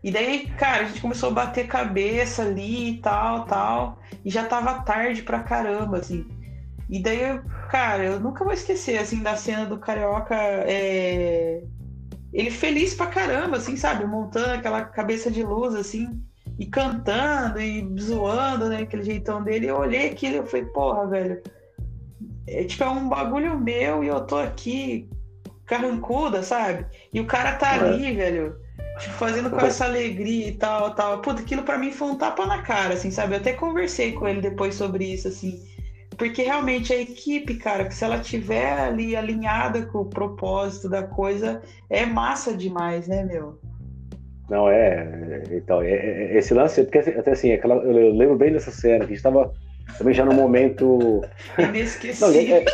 [0.02, 4.00] E daí, cara, a gente começou a bater cabeça ali e tal, tal.
[4.24, 6.26] E já tava tarde pra caramba, assim.
[6.88, 7.40] E daí,
[7.70, 10.34] cara, eu nunca vou esquecer, assim, da cena do Carioca.
[10.34, 11.62] É...
[12.32, 14.04] Ele feliz pra caramba, assim, sabe?
[14.04, 16.22] Montando aquela cabeça de luz, assim.
[16.58, 18.82] E cantando e zoando, né?
[18.82, 19.66] Aquele jeitão dele.
[19.66, 21.42] Eu olhei aquilo e eu falei, porra, velho
[22.46, 25.08] é, tipo, é um bagulho meu e eu tô aqui
[25.66, 26.86] carrancuda, sabe?
[27.12, 27.78] E o cara tá é.
[27.78, 28.56] ali, velho,
[28.98, 31.20] tipo, fazendo com essa alegria e tal, tal.
[31.20, 33.34] Puta, aquilo pra mim foi um tapa na cara, assim, sabe?
[33.34, 35.62] Eu até conversei com ele depois sobre isso, assim.
[36.18, 41.02] Porque realmente a equipe, cara, que se ela tiver ali alinhada com o propósito da
[41.02, 43.58] coisa, é massa demais, né, meu?
[44.50, 45.42] Não, é.
[45.50, 49.12] Então, é, é esse lance, porque até assim, aquela, eu lembro bem dessa cena, que
[49.12, 49.52] a gente tava
[49.98, 51.22] também já no momento.
[51.58, 52.64] Inesquecível.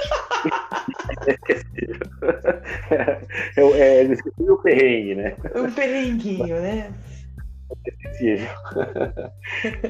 [2.90, 3.20] é,
[3.56, 5.36] é, é, inesquecível o perrengue, né?
[5.54, 6.92] Um perrenguinho, né?
[7.86, 8.48] Inesquecível.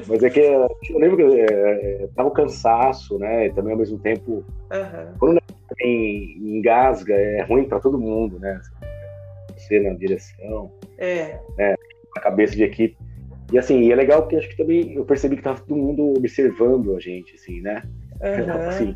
[0.07, 3.47] Mas é que eu lembro que é, tava um cansaço, né?
[3.47, 4.43] E também ao mesmo tempo.
[4.71, 5.13] Uhum.
[5.19, 5.41] Quando
[5.77, 8.59] tem, engasga, é ruim para todo mundo, né?
[9.69, 10.71] Você na direção.
[10.97, 11.39] É.
[11.57, 11.75] Né?
[12.17, 12.97] A cabeça de equipe.
[13.51, 16.95] E assim, é legal porque acho que também eu percebi que tava todo mundo observando
[16.95, 17.83] a gente, assim, né?
[18.21, 18.67] Uhum.
[18.67, 18.95] Assim,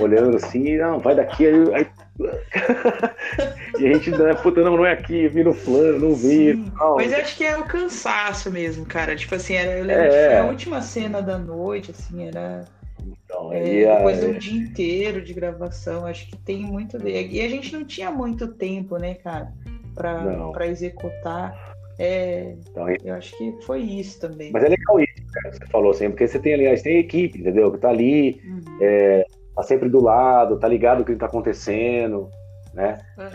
[0.00, 1.74] olhando assim, não, vai daqui, aí.
[1.74, 1.86] aí...
[3.80, 6.54] e a gente, né, puta, não, não é aqui, vira o plano, não vi.
[6.96, 9.16] Mas eu acho que é o cansaço mesmo, cara.
[9.16, 10.08] Tipo assim, era, eu lembro é.
[10.08, 12.64] que foi a última cena da noite, assim, era.
[13.06, 16.96] Então, é, depois de um dia inteiro de gravação, acho que tem muito.
[17.06, 19.52] E a gente não tinha muito tempo, né, cara,
[19.96, 21.74] pra executar.
[21.98, 24.52] É, então, eu acho que foi isso também.
[24.52, 27.40] Mas é legal isso, cara, que você falou assim, porque você tem, aliás, tem equipe,
[27.40, 27.72] entendeu?
[27.72, 28.78] Que tá ali, uhum.
[28.82, 29.24] é,
[29.54, 32.28] tá sempre do lado, tá ligado o que tá acontecendo,
[32.74, 32.98] né?
[33.16, 33.30] Uhum.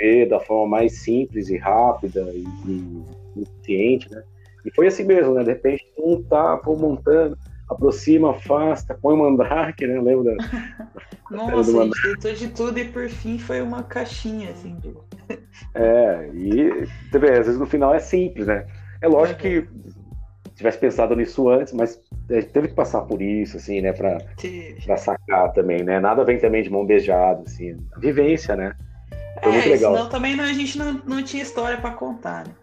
[0.00, 4.22] É, da forma mais simples e rápida e, e eficiente, né?
[4.64, 5.42] E foi assim mesmo, né?
[5.42, 7.36] De repente, um tá pô, montando,
[7.72, 10.00] aproxima, afasta, põe o mandrake, né?
[10.00, 10.36] Lembra?
[11.30, 14.94] Nossa, a gente tentou de tudo e por fim foi uma caixinha, assim, de
[15.74, 18.66] é, e também, às vezes no final é simples, né?
[19.00, 19.66] É lógico que
[20.54, 24.18] tivesse pensado nisso antes, mas teve que passar por isso, assim, né, pra,
[24.84, 25.98] pra sacar também, né?
[25.98, 28.74] Nada vem também de mão beijada, assim, a vivência, né?
[29.42, 29.94] Foi é, muito legal.
[29.94, 32.54] Senão também não, a gente não, não tinha história para contar, né?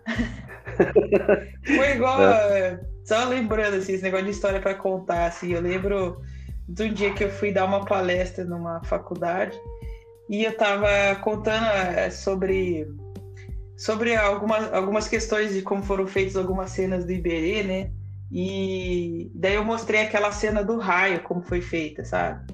[1.66, 2.80] Foi igual, é.
[3.10, 6.22] Só lembrando, assim, esse negócio de história para contar, assim, eu lembro
[6.68, 9.60] de um dia que eu fui dar uma palestra numa faculdade
[10.30, 12.88] e eu estava contando é, sobre
[13.76, 17.92] sobre algumas, algumas questões de como foram feitas algumas cenas do Iberê, né?
[18.32, 22.54] E daí eu mostrei aquela cena do raio, como foi feita, sabe?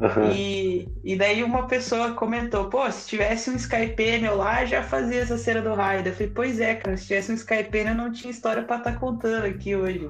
[0.00, 0.32] Uhum.
[0.32, 5.36] E, e daí uma pessoa comentou, pô, se tivesse um Skypenio lá, já fazia essa
[5.36, 6.06] cena do raio.
[6.06, 8.92] Eu falei, pois é, cara, se tivesse um Skypenio, eu não tinha história para estar
[8.92, 10.08] tá contando aqui hoje.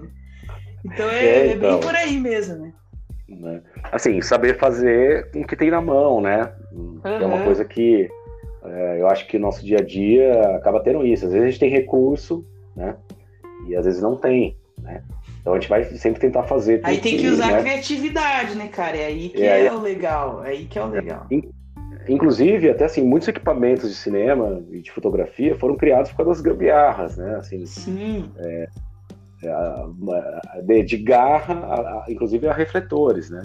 [0.84, 1.53] Então é, é, então.
[1.53, 1.80] é bem então.
[1.80, 2.72] por aí mesmo, né?
[3.28, 3.62] Né?
[3.93, 6.53] Assim, saber fazer com o que tem na mão, né?
[6.72, 7.01] Uhum.
[7.05, 8.09] É uma coisa que
[8.64, 11.26] é, eu acho que nosso dia a dia acaba tendo isso.
[11.26, 12.45] Às vezes a gente tem recurso,
[12.76, 12.97] né?
[13.66, 15.03] E às vezes não tem, né?
[15.51, 16.81] Então a gente vai sempre tentar fazer.
[16.85, 17.59] Aí tem que, que usar né?
[17.59, 18.97] a criatividade, né, cara?
[18.97, 20.45] É aí que é, é, o legal.
[20.45, 21.27] É aí que é o legal.
[22.09, 26.41] Inclusive, até assim, muitos equipamentos de cinema e de fotografia foram criados por causa das
[26.41, 27.37] gambiarras, né?
[27.37, 28.31] Assim, Sim.
[28.39, 28.69] É,
[30.63, 33.43] de, de garra, a, a, inclusive a refletores, né?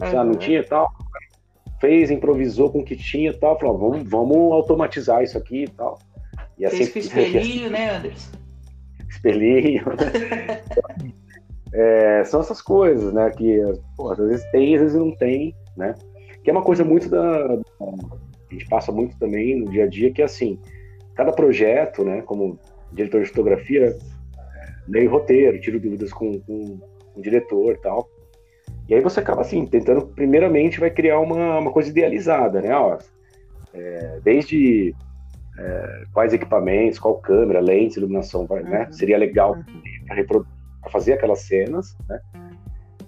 [0.00, 0.10] Uhum.
[0.10, 0.90] Já não tinha tal,
[1.80, 5.98] fez, improvisou com o que tinha tal, falou, vamos, vamos automatizar isso aqui e tal.
[6.58, 8.30] E assim, fez com espelhinho, assim, né, Anderson?
[9.08, 11.10] Espelhinho, né?
[11.72, 13.60] é, são essas coisas, né, que
[13.96, 15.94] pô, às vezes tem, às vezes não tem, né?
[16.42, 19.86] Que é uma coisa muito da, da a gente passa muito também no dia a
[19.86, 20.58] dia, que é assim,
[21.14, 22.58] cada projeto, né, como
[22.92, 23.96] diretor de fotografia,
[24.88, 26.78] leio roteiro, tiro dúvidas com, com,
[27.14, 28.08] com o diretor e tal.
[28.88, 32.74] E aí você acaba assim, tentando, primeiramente, vai criar uma, uma coisa idealizada, né?
[32.74, 32.98] Ó,
[33.72, 34.92] é, desde
[35.56, 38.70] é, quais equipamentos, qual câmera, lentes, iluminação, vai, né?
[38.70, 38.78] uhum.
[38.78, 38.92] né?
[38.92, 40.24] Seria legal uhum.
[40.26, 40.42] para
[40.88, 42.20] fazer aquelas cenas, né?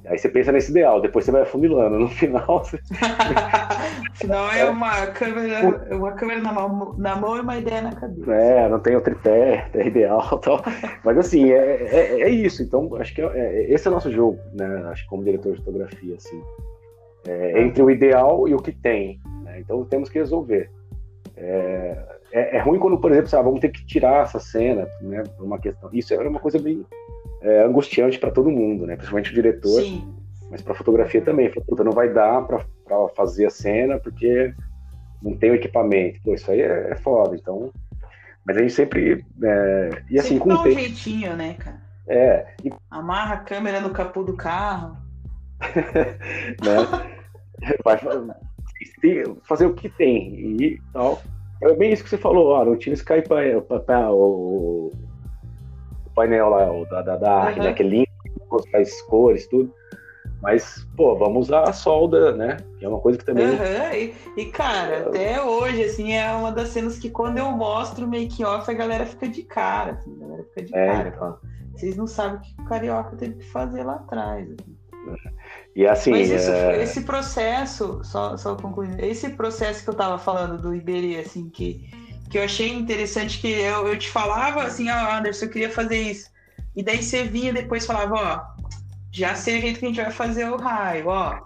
[0.04, 1.98] Aí você pensa nesse ideal, depois você vai afunilando.
[1.98, 2.76] No final, você...
[4.08, 7.92] no final é uma câmera, uma câmera na mão, na mão e uma ideia na
[7.92, 8.34] cabeça.
[8.34, 10.60] É, não tem o tripé, é ideal tal.
[11.04, 12.62] Mas assim, é, é, é isso.
[12.62, 14.66] Então, acho que é, é, esse é o nosso jogo, né?
[14.90, 16.42] Acho que como diretor de fotografia, assim.
[17.26, 19.20] É, entre o ideal e o que tem.
[19.44, 19.60] Né?
[19.60, 20.68] Então temos que resolver.
[21.36, 21.96] É,
[22.32, 25.22] é, é, ruim quando, por exemplo, sabe, vamos ter que tirar essa cena, né?
[25.36, 25.88] Por uma questão.
[25.92, 26.84] Isso é uma coisa bem
[27.42, 28.94] é, angustiante para todo mundo, né?
[28.94, 29.82] Principalmente o diretor.
[29.82, 30.14] Sim.
[30.50, 31.50] Mas para fotografia também.
[31.50, 32.64] Puta, não vai dar para
[33.16, 34.54] fazer a cena porque
[35.22, 36.20] não tem o equipamento.
[36.22, 37.34] Pô, isso aí é, é foda.
[37.34, 37.72] Então.
[38.44, 39.24] Mas a gente sempre.
[39.42, 41.82] É, e assim, sempre com dá um jeitinho, né, cara?
[42.06, 42.54] É.
[42.64, 42.72] E...
[42.90, 44.96] Amarra a câmera no capô do carro.
[46.62, 47.08] né?
[47.84, 47.98] Vai
[49.44, 51.22] fazer o que tem e tal.
[51.62, 54.90] É bem isso que você falou, ó, não tinha Skype para o
[56.14, 57.62] painel lá, o da, da, da uhum.
[57.62, 59.72] né, que é as cores, tudo.
[60.42, 62.56] Mas, pô, vamos usar a solda, né?
[62.78, 63.46] Que é uma coisa que também.
[63.46, 63.92] Uhum.
[63.94, 68.08] E, e, cara, até hoje, assim, é uma das cenas que quando eu mostro o
[68.08, 69.92] make-off, a galera fica de cara.
[69.92, 71.08] Assim, a galera fica de é, cara.
[71.08, 71.38] Então.
[71.76, 74.48] Vocês não sabem o que o carioca teve que fazer lá atrás.
[74.50, 74.76] Assim.
[75.76, 76.10] E assim.
[76.10, 76.82] Mas isso, é...
[76.82, 81.88] esse processo, só, só concluindo, esse processo que eu tava falando do Iberê, assim, que,
[82.32, 85.70] que eu achei interessante que eu, eu te falava assim, ó, oh, Anderson, eu queria
[85.70, 86.30] fazer isso.
[86.74, 88.62] E daí você vinha depois falava, ó,
[89.12, 91.38] já sei o jeito que a gente vai fazer o raio, ó.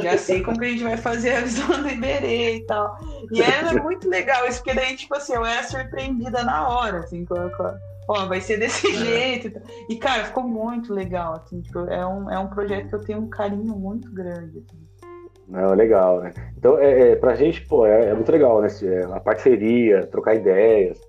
[0.00, 2.98] Já sei como que a gente vai fazer a visão do Iberê e tal.
[3.30, 7.24] E era muito legal isso, porque daí, tipo assim, eu era surpreendida na hora, assim,
[7.24, 7.78] com, com,
[8.08, 8.98] ó, vai ser desse é.
[8.98, 9.62] jeito.
[9.88, 13.20] E, cara, ficou muito legal, assim, tipo, é um, é um projeto que eu tenho
[13.20, 14.81] um carinho muito grande, assim.
[15.48, 16.32] Não, legal, né?
[16.56, 18.68] Então, é, é, pra gente, pô, é, é muito legal, né?
[18.82, 21.00] É, a parceria, trocar ideias.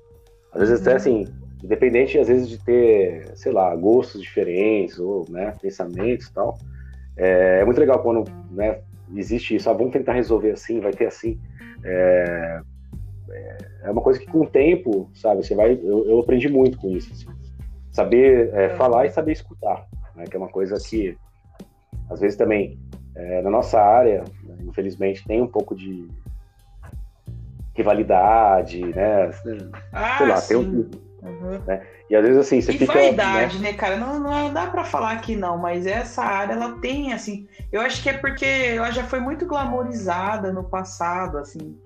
[0.51, 0.81] Às vezes uhum.
[0.81, 1.27] até assim,
[1.63, 6.57] independente, às vezes, de ter, sei lá, gostos diferentes, ou, né, pensamentos e tal.
[7.15, 8.81] É, é, muito legal quando, né,
[9.15, 9.69] existe isso.
[9.69, 11.39] Ah, vamos tentar resolver assim, vai ter assim.
[11.83, 12.61] É,
[13.83, 15.73] é uma coisa que com o tempo, sabe, você vai.
[15.73, 17.11] Eu, eu aprendi muito com isso.
[17.11, 17.27] Assim.
[17.91, 18.69] Saber é, é.
[18.75, 20.25] falar e saber escutar, né?
[20.25, 21.17] Que é uma coisa que
[22.09, 22.79] às vezes também
[23.15, 26.07] é, na nossa área, né, infelizmente, tem um pouco de
[27.75, 29.31] rivalidade, né?
[29.91, 30.47] Ah, Sei lá, sim.
[30.47, 31.03] tem um.
[31.23, 31.59] Uhum.
[31.65, 31.81] Né?
[32.09, 32.93] E às vezes assim, você e fica.
[32.93, 33.71] vaidade, né?
[33.71, 33.97] né, cara?
[33.97, 37.47] Não, não dá para falar que não, mas essa área ela tem, assim.
[37.71, 41.77] Eu acho que é porque ela já foi muito glamorizada no passado, assim.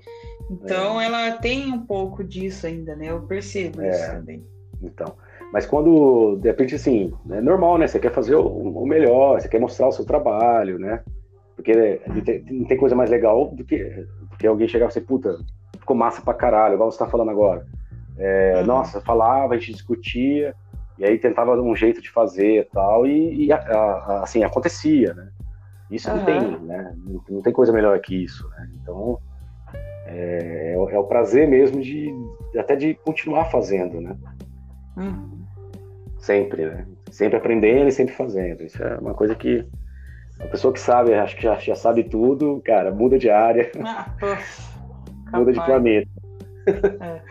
[0.50, 1.06] Então é.
[1.06, 3.12] ela tem um pouco disso ainda, né?
[3.12, 3.90] Eu percebo é.
[3.90, 4.44] isso também.
[4.82, 5.16] Então.
[5.54, 7.88] Mas quando, de repente, assim, é normal, né?
[7.88, 11.02] Você quer fazer o, melhor, você quer mostrar o seu trabalho, né?
[11.58, 12.00] Porque
[12.52, 13.84] não tem coisa mais legal do que,
[14.30, 15.40] do que alguém chegar e você, puta,
[15.80, 17.66] ficou massa pra caralho, igual você tá falando agora.
[18.16, 18.66] É, uhum.
[18.68, 20.54] Nossa, falava, a gente discutia,
[21.00, 25.16] e aí tentava um jeito de fazer e tal, e, e a, a, assim, acontecia,
[25.16, 25.30] né?
[25.90, 26.18] Isso uhum.
[26.18, 26.96] não tem, né?
[27.06, 28.70] Não, não, tem coisa melhor que isso, né?
[28.82, 29.20] Então,
[30.06, 32.14] é, é, é, o prazer mesmo de
[32.56, 34.16] até de continuar fazendo, né?
[34.96, 35.44] Uhum.
[36.20, 36.86] Sempre, né?
[37.10, 38.64] Sempre aprendendo e sempre fazendo.
[38.64, 39.66] Isso é uma coisa que
[40.40, 45.38] a pessoa que sabe, acho que já, já sabe tudo, cara, muda de área, ah,
[45.38, 46.10] muda de planeta.
[47.02, 47.22] É.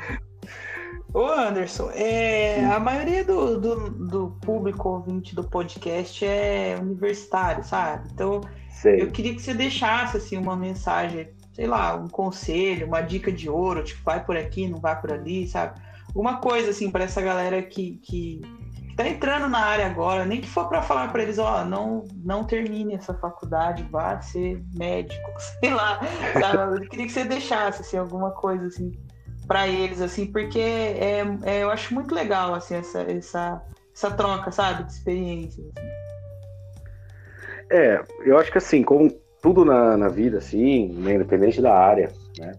[1.15, 8.09] Ô Anderson, é, a maioria do, do, do, público ouvinte do podcast é universitário, sabe?
[8.13, 9.01] Então, Sei.
[9.01, 13.49] eu queria que você deixasse assim, uma mensagem sei lá, um conselho, uma dica de
[13.49, 15.81] ouro, tipo, vai por aqui, não vai por ali, sabe?
[16.15, 18.56] Uma coisa assim para essa galera que, que, que
[18.97, 22.45] tá entrando na área agora, nem que for para falar para eles, ó, não não
[22.45, 25.31] termine essa faculdade, vá ser médico,
[25.61, 26.01] sei lá,
[26.41, 26.77] sabe?
[26.77, 28.93] Eu queria que você deixasse assim alguma coisa assim
[29.47, 33.63] para eles assim, porque é, é, eu acho muito legal assim essa essa
[33.95, 35.67] essa troca, sabe, de experiências.
[35.67, 35.89] Assim.
[37.71, 39.11] É, eu acho que assim, como
[39.43, 42.53] tudo na, na vida, assim, né, independente da área, né?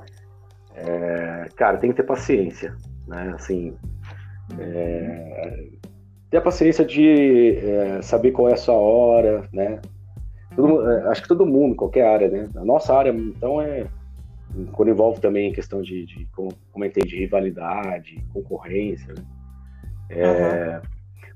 [0.76, 2.76] É, cara, tem que ter paciência,
[3.08, 3.34] né?
[3.36, 3.76] Assim,
[4.60, 5.68] é,
[6.30, 9.80] ter a paciência de é, saber qual é a sua hora, né?
[10.56, 12.50] Todo, é, acho que todo mundo, qualquer área, né?
[12.56, 13.88] A nossa área, então, é
[14.72, 19.24] quando envolve também a questão de, de como comentei, de rivalidade, concorrência, né?
[20.10, 20.82] É, uhum.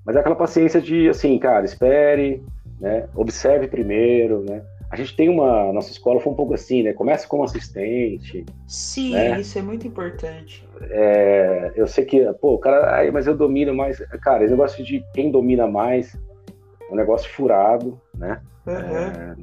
[0.06, 2.44] Mas é aquela paciência de, assim, cara, espere,
[2.80, 3.08] né?
[3.16, 4.64] Observe primeiro, né?
[4.92, 5.72] A gente tem uma.
[5.72, 6.92] Nossa escola foi um pouco assim, né?
[6.92, 8.46] Começa como assistente.
[8.68, 9.40] Sim, né?
[9.40, 10.68] isso é muito importante.
[10.82, 14.00] É, eu sei que, pô, o cara, ai, mas eu domino mais.
[14.22, 16.14] Cara, esse negócio de quem domina mais
[16.90, 18.42] é um negócio furado, né?
[18.68, 18.74] Uhum.
[18.74, 19.36] É,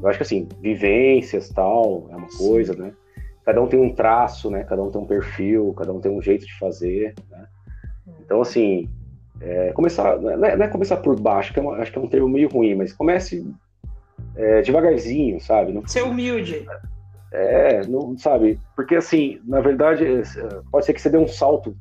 [0.00, 2.48] eu acho que assim, vivências tal, é uma Sim.
[2.48, 2.92] coisa, né?
[3.44, 4.62] Cada um tem um traço, né?
[4.62, 7.46] Cada um tem um perfil, cada um tem um jeito de fazer, né?
[8.20, 8.88] Então, assim,
[9.40, 12.00] é, começar, não é, não é, começar por baixo, que é uma, acho que é
[12.00, 13.44] um termo meio ruim, mas comece
[14.36, 15.72] é, devagarzinho, sabe?
[15.72, 16.66] Não, Ser humilde.
[17.32, 18.60] É, não sabe?
[18.76, 20.22] Porque assim, na verdade, é,
[20.70, 21.76] pode ser que você dê um salto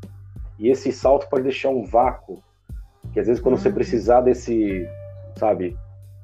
[0.58, 2.42] e esse salto pode deixar um vácuo.
[3.12, 3.62] Que às vezes quando uhum.
[3.62, 4.88] você precisar desse,
[5.36, 5.78] sabe,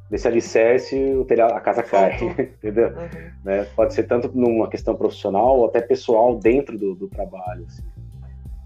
[0.09, 2.17] desse alicerce, o telhado, a casa cai,
[2.57, 2.89] entendeu?
[2.89, 3.31] Uhum.
[3.43, 3.67] Né?
[3.75, 7.65] Pode ser tanto numa questão profissional ou até pessoal dentro do, do trabalho.
[7.67, 7.83] Assim.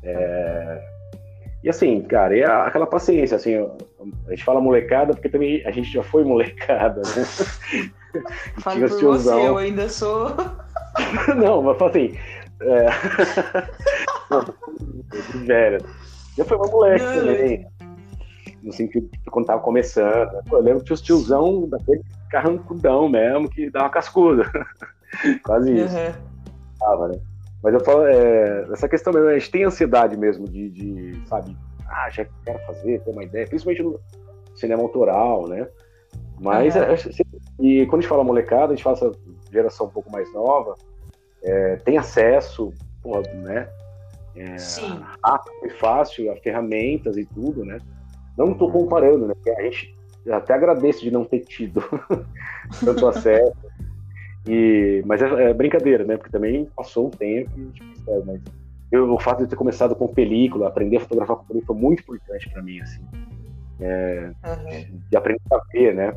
[0.03, 0.93] É...
[1.63, 5.91] E assim, cara, é aquela paciência, assim, a gente fala molecada porque também a gente
[5.91, 7.23] já foi molecada, né?
[8.59, 10.27] Fala por você, eu ainda sou...
[11.35, 12.15] Não, mas assim...
[12.61, 12.87] É...
[15.45, 15.79] velho.
[16.37, 17.65] Já foi uma moleque Não, também
[18.63, 20.41] no sentido de quando tava começando.
[20.51, 24.49] eu lembro que tinha os tiozão daquele carrancudão mesmo, que dava cascuda.
[25.43, 25.95] Quase isso.
[25.95, 26.13] Uhum.
[26.79, 27.19] Tava, né?
[27.63, 31.55] Mas eu falo, é, essa questão mesmo, a gente tem ansiedade mesmo de, de, sabe,
[31.87, 33.99] ah, já quero fazer, ter uma ideia, principalmente no
[34.53, 35.67] cinema autoral, né?
[36.39, 36.81] Mas, uhum.
[36.81, 36.95] é,
[37.61, 39.11] e quando a gente fala molecada, a gente fala essa
[39.49, 40.75] geração um pouco mais nova,
[41.41, 43.69] é, tem acesso, porra, né?
[44.35, 44.55] É,
[45.23, 47.77] rápido e fácil a ferramentas e tudo, né?
[48.37, 49.33] Não estou comparando, né?
[49.35, 49.95] Porque a gente
[50.31, 51.81] até agradece de não ter tido
[52.83, 53.53] tanto acesso.
[54.47, 56.17] E, mas é, é, brincadeira, né?
[56.17, 58.41] Porque também passou um tempo, tipo, é, mas
[58.91, 62.01] eu, o fato de ter começado com película, aprender a fotografar com película foi muito
[62.01, 63.01] importante para mim, assim.
[63.79, 64.99] É, uhum.
[65.09, 66.15] De aprender a ver, né?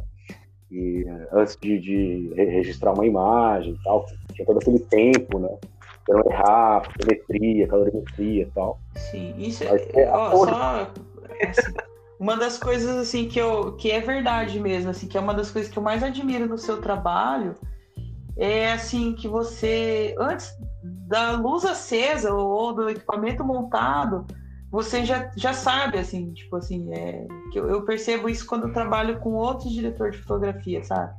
[0.70, 5.56] E antes de, de, registrar uma imagem e tal, tinha todo aquele tempo, né?
[6.04, 8.78] Pra não errar, fotometria, calorimetria e tal.
[8.96, 10.02] Sim, isso é.
[10.02, 10.92] é ó, só.
[11.48, 11.72] Assim,
[12.18, 15.50] uma das coisas assim que eu que é verdade mesmo, assim, que é uma das
[15.50, 17.54] coisas que eu mais admiro no seu trabalho
[18.36, 24.26] é assim que você antes da luz acesa ou do equipamento montado,
[24.70, 28.72] você já, já sabe assim, tipo assim, é, que eu, eu percebo isso quando eu
[28.72, 31.14] trabalho com outros diretores de fotografia, sabe?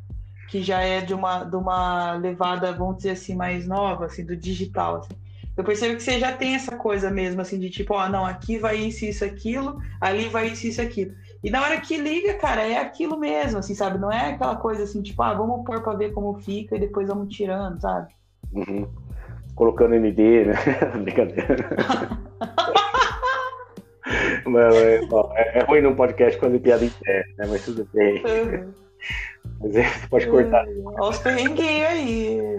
[0.49, 4.35] Que já é de uma de uma levada, vamos dizer assim, mais nova, assim, do
[4.35, 5.15] digital, assim
[5.57, 8.59] eu percebo que você já tem essa coisa mesmo, assim, de tipo, ó, não, aqui
[8.59, 11.15] vai isso, isso, aquilo, ali vai isso, isso, aquilo.
[11.43, 13.97] E na hora que liga, cara, é aquilo mesmo, assim, sabe?
[13.97, 17.07] Não é aquela coisa assim, tipo, ah, vamos pôr pra ver como fica e depois
[17.07, 18.11] vamos tirando, sabe?
[18.53, 18.87] Uhum.
[19.55, 20.55] Colocando MD, né?
[21.01, 21.69] Brincadeira.
[24.47, 25.01] É,
[25.35, 27.45] é, é, ruim num podcast quando é piada em pé, né?
[27.49, 28.23] Mas tudo bem.
[28.23, 28.73] Uhum.
[29.59, 30.65] Mas é, você pode cortar.
[30.85, 32.57] Olha os perrenguinhos aí.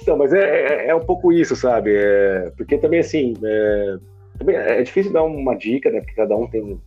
[0.00, 1.94] Então, mas é, é, é, um pouco isso, sabe?
[1.94, 3.96] É, porque também, assim, é,
[4.38, 6.00] também é difícil dar uma dica, né?
[6.00, 6.80] Porque cada um tem um,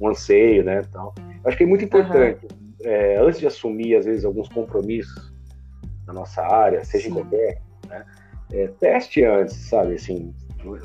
[0.00, 0.82] um anseio, né?
[0.92, 1.14] Tal.
[1.18, 2.68] Eu acho que é muito importante, uhum.
[2.84, 5.32] é, antes de assumir, às vezes, alguns compromissos
[6.06, 7.10] na nossa área, seja Sim.
[7.10, 8.04] em qualquer, né?
[8.52, 9.94] É, teste antes, sabe?
[9.94, 10.34] Assim,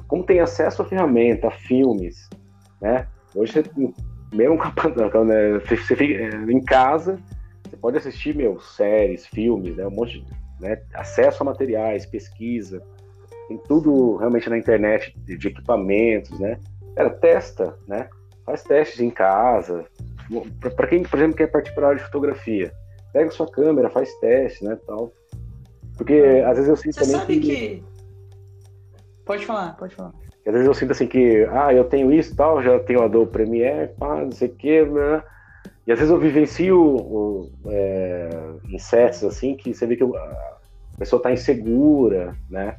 [0.07, 2.29] como tem acesso a ferramenta, a filmes,
[2.81, 3.07] né?
[3.33, 3.63] Hoje, você,
[4.33, 4.55] mesmo
[5.25, 7.19] né, você fica em casa,
[7.63, 9.87] você pode assistir, meu, séries, filmes, né?
[9.87, 10.25] Um monte de
[10.59, 10.79] né?
[10.93, 12.81] acesso a materiais, pesquisa,
[13.47, 16.59] tem tudo realmente na internet de, de equipamentos, né?
[16.95, 18.07] Cara, testa, né?
[18.45, 19.85] Faz testes em casa.
[20.75, 22.71] Para quem, por exemplo, quer partir para a área de fotografia,
[23.13, 25.11] pega sua câmera, faz teste, né, tal.
[25.97, 27.55] Porque ah, às vezes eu sinto Você também sabe que...
[27.55, 27.83] que...
[29.25, 30.13] Pode falar, pode falar.
[30.45, 33.31] Às vezes eu sinto assim que, ah, eu tenho isso tal, já tenho a Adobe
[33.31, 35.23] Premiere, pá, não sei o quê, né?
[35.87, 38.29] E às vezes eu vivencio o, é,
[38.69, 42.77] em sets assim que você vê que a pessoa está insegura, né?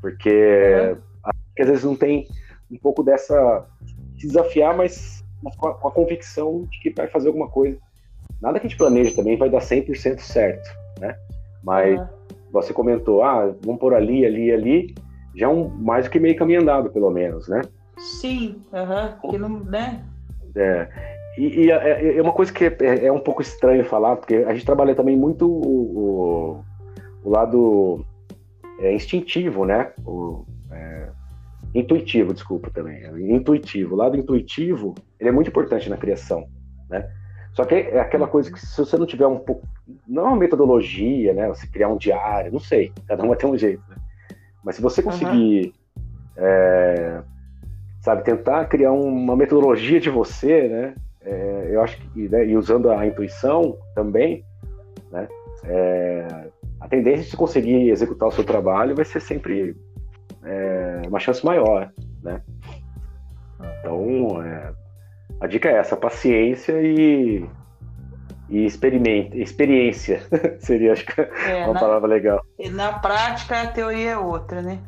[0.00, 1.32] Porque uhum.
[1.58, 2.28] às vezes não tem
[2.70, 3.66] um pouco dessa
[4.20, 5.24] se desafiar, mas,
[5.56, 7.78] com, a, com, a, convicção de que vai fazer alguma coisa.
[8.40, 10.68] Nada que a gente planeje também vai dar 100% certo,
[11.00, 11.16] né?
[11.64, 12.06] Mas uhum.
[12.52, 14.94] você comentou, ah, vamos por ali, ali, ali,
[15.34, 17.62] já é um mais do que meio caminho andado, pelo menos, né?
[17.98, 19.30] Sim, aham, uhum.
[19.30, 20.04] que não, né?
[20.54, 20.88] É,
[21.38, 24.36] e, e é, é, é, uma coisa que é, é, um pouco estranho falar, porque
[24.36, 26.64] a gente trabalha também muito o, o,
[27.24, 28.04] o lado
[28.80, 29.92] é, instintivo, né?
[30.04, 31.08] O, é,
[31.74, 33.02] intuitivo, desculpa também.
[33.34, 33.94] Intuitivo.
[33.94, 36.46] O lado intuitivo, ele é muito importante na criação,
[36.88, 37.08] né?
[37.52, 39.66] Só que é aquela coisa que se você não tiver um pouco,
[40.06, 41.48] não é uma metodologia, né?
[41.48, 43.96] Você criar um diário, não sei, cada um vai ter um jeito, né?
[44.64, 46.44] Mas se você conseguir, uhum.
[46.44, 47.22] é,
[48.00, 50.94] sabe, tentar criar uma metodologia de você, né?
[51.24, 54.44] é, eu acho que, né, e usando a intuição também,
[55.10, 55.28] né,
[55.64, 56.26] é,
[56.80, 59.76] a tendência de conseguir executar o seu trabalho vai ser sempre
[60.44, 62.40] é, uma chance maior, né?
[63.80, 64.72] Então, é,
[65.40, 67.46] a dica é essa, paciência e,
[68.48, 70.22] e experiência
[70.60, 72.44] seria, acho que, é, uma na, palavra legal.
[72.58, 74.78] E na prática, a teoria é outra, né?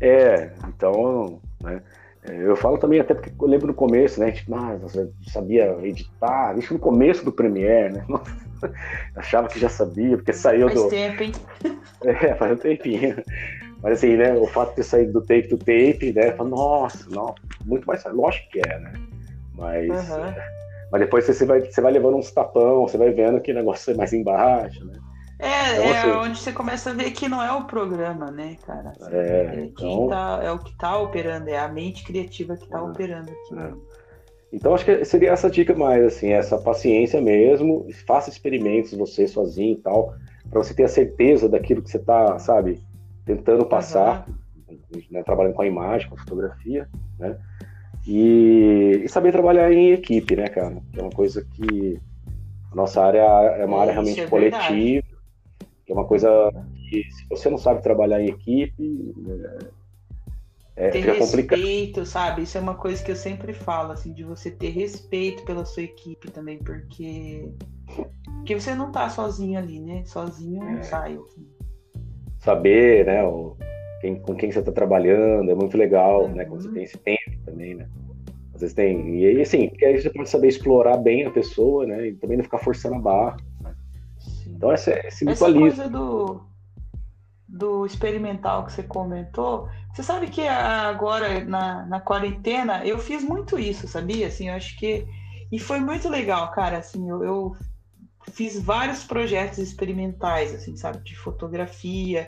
[0.00, 1.80] É, então, né,
[2.26, 4.32] eu falo também até porque eu lembro no começo, né?
[4.32, 8.04] Tipo, ah, você sabia editar, isso no começo do Premiere, né?
[9.14, 10.88] Achava que já sabia, porque saiu Faz do.
[10.88, 11.32] tempo, hein?
[12.04, 13.16] É, faz um tempinho.
[13.82, 14.32] Mas assim, né?
[14.34, 16.32] O fato de ter saído do tape to tape, né?
[16.32, 18.02] Fala, nossa, não, muito mais.
[18.04, 18.92] Lógico que é, né?
[19.54, 19.88] Mas.
[19.90, 20.34] Uhum.
[20.92, 23.92] Mas depois você vai, você vai levando uns tapão, você vai vendo que o negócio
[23.92, 24.94] é mais embaixo, né?
[25.40, 28.56] É, Então, é assim- onde você começa a ver que não é o programa, né,
[28.64, 28.92] cara?
[29.10, 32.78] É, quem então- tá, é o que tá operando, é a mente criativa que tá
[32.78, 32.82] É.
[32.82, 33.58] operando aqui.
[33.58, 33.72] É.
[34.52, 39.72] Então acho que seria essa dica mais, assim, essa paciência mesmo, faça experimentos você sozinho
[39.72, 40.14] e tal,
[40.48, 42.80] para você ter a certeza daquilo que você tá, sabe,
[43.24, 44.26] tentando passar,
[45.10, 47.36] né, trabalhando com a imagem, com a fotografia, né?
[48.06, 50.76] E, e saber trabalhar em equipe, né, cara?
[50.92, 51.98] Que é uma coisa que
[52.70, 55.06] a nossa área é uma É, área realmente é coletiva,
[55.86, 56.50] que é uma coisa
[56.90, 59.14] que se você não sabe trabalhar em equipe,
[60.76, 61.58] é, é, ter complicado.
[61.58, 62.42] respeito, sabe?
[62.42, 65.84] Isso é uma coisa que eu sempre falo, assim, de você ter respeito pela sua
[65.84, 67.48] equipe também, porque
[68.38, 70.04] porque você não tá sozinho ali, né?
[70.04, 70.82] Sozinho não É.
[70.82, 71.14] sai.
[71.14, 71.53] assim.
[72.44, 73.56] Saber, né, o,
[74.00, 76.68] quem, com quem você está trabalhando, é muito legal, né, quando Uhum.
[76.68, 77.88] você tem esse tempo também, né.
[78.54, 81.86] Às vezes tem, e aí assim, porque aí você pode saber explorar bem a pessoa,
[81.86, 83.36] né, e também não ficar forçando a barra.
[84.18, 84.54] Sim.
[84.56, 85.60] Então esse, esse Essa mutualismo.
[85.60, 86.40] coisa do,
[87.48, 93.58] do experimental que você comentou, você sabe que agora na, na quarentena eu fiz muito
[93.58, 94.26] isso, sabia?
[94.28, 95.06] Assim, eu acho que.
[95.52, 96.78] E foi muito legal, cara.
[96.78, 97.52] Assim, eu, eu
[98.32, 100.98] fiz vários projetos experimentais, assim, sabe?
[101.04, 102.26] De fotografia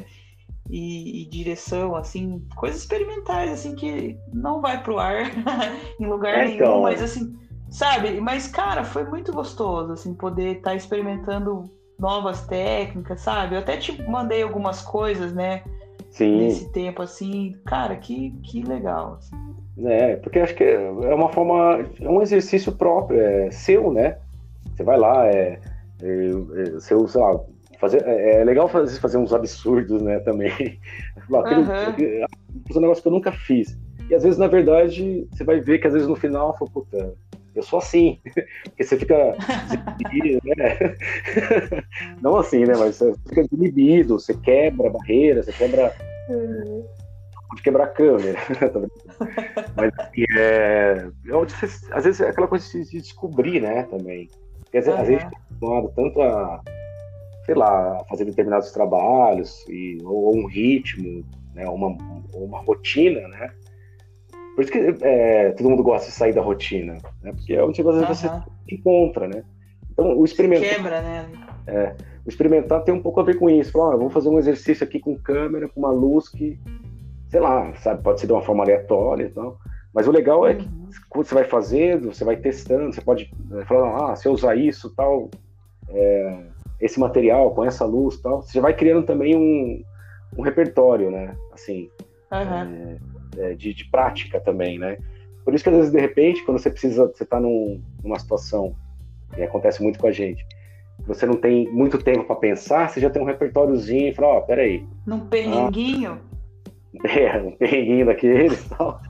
[0.70, 5.30] e, e direção, assim, coisas experimentais, assim, que não vai pro ar
[6.01, 6.82] em lugar É, nenhum, então.
[6.82, 7.36] mas assim,
[7.70, 8.20] sabe?
[8.20, 13.55] Mas, cara, foi muito gostoso, assim, poder estar experimentando novas técnicas, sabe?
[13.55, 15.62] Eu até te mandei algumas coisas, né?
[16.11, 19.14] Sim, Nesse tempo, assim, cara, que, que legal.
[19.18, 19.36] assim.
[19.76, 24.16] né, porque acho que é uma forma, é um exercício próprio, é seu, né,
[24.74, 25.61] você vai lá, é,
[26.01, 26.78] é, é
[27.18, 27.40] lá,
[27.80, 30.51] fazer, é, é legal fazer, fazer uns absurdos, né, também,
[31.70, 31.88] Aham.
[31.90, 32.26] aquele-
[32.68, 33.78] fazer um negócio que eu nunca fiz,
[34.09, 37.14] e às vezes, na verdade, você vai ver que às vezes no final, fala, puta,
[37.55, 38.20] eu sou assim,
[38.64, 39.34] porque você fica
[40.44, 40.97] né?
[42.22, 42.76] Não assim, né?
[42.76, 45.94] Mas você fica desinibido, você quebra barreira, você quebra.
[47.49, 48.38] Pode quebrar a câmera.
[48.49, 48.88] Brincando.
[49.74, 51.09] Mas assim, é.
[51.66, 53.84] você- às vezes é aquela coisa de se descobrir, né?
[53.84, 54.28] Também.
[54.67, 56.61] Porque às vezes, às vezes a gente é acostumado tanto a,
[57.47, 61.67] sei lá, a fazer determinados trabalhos, e, ou, ou um ritmo, né?
[61.69, 61.97] Uma,
[62.33, 63.51] ou uma rotina, né?
[64.55, 67.33] Por isso que é, todo mundo gosta de sair da rotina, né?
[67.33, 68.45] Porque é onde às vezes você Aham.
[68.69, 69.43] se encontra, né?
[69.91, 71.27] Então, o experimentar, Quebra, né?
[72.25, 73.73] o experimentar tem um pouco a ver com isso.
[73.73, 76.59] Falar, ah, vamos fazer um exercício aqui com câmera, com uma luz que,
[77.29, 79.59] sei lá, sabe, pode ser de uma forma aleatória e tal.
[79.97, 80.90] Mas o legal é que Uhum.
[81.09, 84.55] quando você vai fazendo, você vai testando, você pode é, falar, ah, se eu usar
[84.55, 85.30] isso, tal,
[85.88, 86.42] é,
[86.78, 89.82] esse material com essa luz, tal, você já vai criando também um,
[90.36, 91.34] um repertório, né?
[91.51, 91.88] Assim,
[92.30, 92.99] Aham.
[93.38, 94.99] é, de, de prática também, né?
[95.42, 98.76] Por isso que às vezes, de repente, quando você precisa, você está num, numa situação,
[99.34, 100.44] e acontece muito com a gente,
[101.07, 104.40] você não tem muito tempo para pensar, você já tem um repertóriozinho e fala, ó,
[104.42, 106.20] peraí, Num perrenguinho.
[107.03, 109.01] é, um perrenguinho daqueles e tal.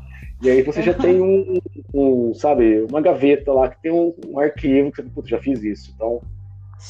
[0.42, 1.58] E aí você já tem um,
[1.94, 5.62] um, sabe, uma gaveta lá que tem um, um arquivo que você, putz, já fiz
[5.62, 5.92] isso.
[5.94, 6.20] Então,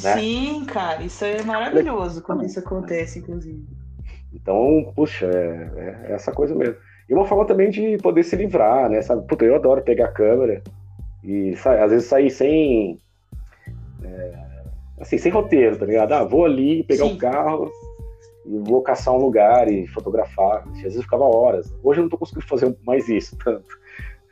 [0.03, 0.19] né?
[0.19, 3.65] Sim, cara, isso é maravilhoso quando isso acontece, inclusive.
[4.35, 6.77] então puxa, é, é essa coisa mesmo.
[7.09, 9.01] E uma forma também de poder se livrar, né?
[9.01, 10.61] Sabe, puta, eu adoro pegar a câmera
[11.23, 12.99] e sa- às vezes sair sem.
[14.03, 14.33] é,
[15.01, 16.13] assim, sem roteiro, tá ligado?
[16.13, 17.71] Ah, vou ali pegar o carro
[18.47, 20.67] e vou caçar um lugar e fotografar.
[20.69, 21.75] Às vezes eu ficava horas.
[21.83, 23.67] Hoje eu não tô conseguindo fazer mais isso tanto.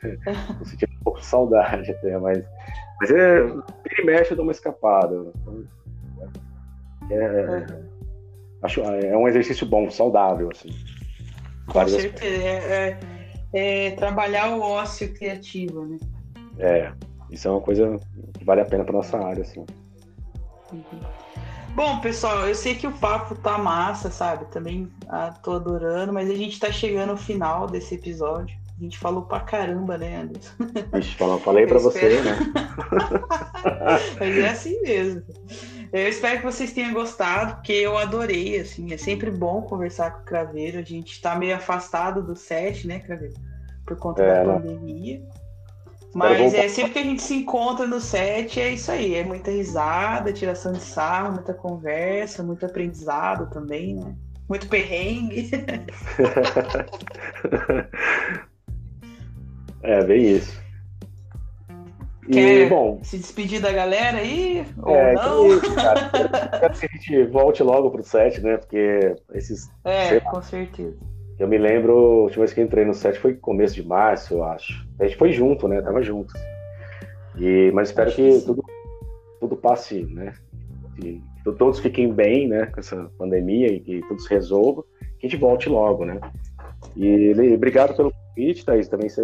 [0.59, 2.43] Tô sentindo um pouco de saudade até, mas.
[2.99, 3.41] Mas é.
[3.43, 5.31] Vira e mexe, eu dou uma escapada.
[5.41, 5.63] Então,
[7.09, 7.89] é, Aham.
[8.61, 10.69] acho, é um exercício bom, saudável, assim.
[11.67, 12.43] Com certeza.
[12.43, 15.97] É, é- é trabalhar o ócio criativo, né?
[16.57, 16.91] É,
[17.29, 17.99] isso é uma coisa
[18.37, 19.65] que vale a pena para nossa área, assim.
[21.75, 24.45] Bom, pessoal, eu sei que o papo tá massa, sabe?
[24.45, 28.55] Também ah, tô adorando, mas a gente tá chegando ao final desse episódio.
[28.79, 30.53] A gente falou pra caramba, né, Anderson?
[30.93, 32.37] Vixe, fala- falei para Eu você, né?
[34.19, 35.23] Mas é assim mesmo.
[35.93, 40.21] Eu espero que vocês tenham gostado, porque eu adorei, assim, é sempre bom conversar com
[40.21, 40.77] o Craveiro.
[40.77, 43.35] A gente tá meio afastado do set, né, Craveiro?
[43.85, 44.75] Por conta É, da né?
[46.15, 49.51] Mas é sempre que a gente se encontra no set, é isso aí, é muita
[49.51, 54.15] risada, tiração de sarro, muita conversa, muito aprendizado também, né?
[54.47, 55.51] Muito perrengue.
[59.83, 60.63] é, bem isso.
[62.31, 64.65] Quer bom, se despedir da galera aí?
[64.83, 65.53] Ou é, não?
[65.53, 66.09] Então, cara,
[66.59, 68.55] quero que a gente volte logo pro set, né?
[68.55, 69.69] Porque esses.
[69.83, 70.95] É, com certeza.
[71.37, 74.43] Eu me lembro, a última vez que entrei no set foi começo de março, eu
[74.43, 74.87] acho.
[74.99, 75.81] A gente foi junto, né?
[75.81, 76.33] Tava junto.
[77.37, 78.63] E, mas espero que, que tudo,
[79.39, 80.33] tudo passe, né?
[80.95, 81.21] Que
[81.57, 82.67] todos fiquem bem, né?
[82.67, 84.83] Com essa pandemia e que tudo se resolva.
[85.19, 86.21] Que a gente volte logo, né?
[86.95, 88.87] E obrigado pelo convite, Thaís.
[88.87, 89.21] Também você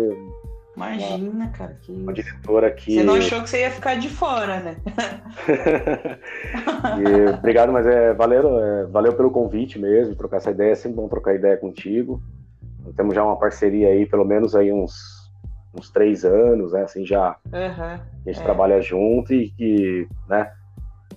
[0.75, 1.77] Imagina, uma, cara.
[1.81, 2.95] Que uma diretora que.
[2.95, 4.77] Você não achou que você ia ficar de fora, né?
[6.97, 10.71] e, obrigado, mas é, valeu, é, valeu pelo convite mesmo, trocar essa ideia.
[10.71, 12.21] É sempre bom trocar ideia contigo.
[12.95, 15.29] Temos já uma parceria aí, pelo menos aí uns,
[15.77, 16.83] uns três anos, né?
[16.83, 18.43] Assim, já uhum, a gente é.
[18.43, 20.51] trabalha junto e que, né?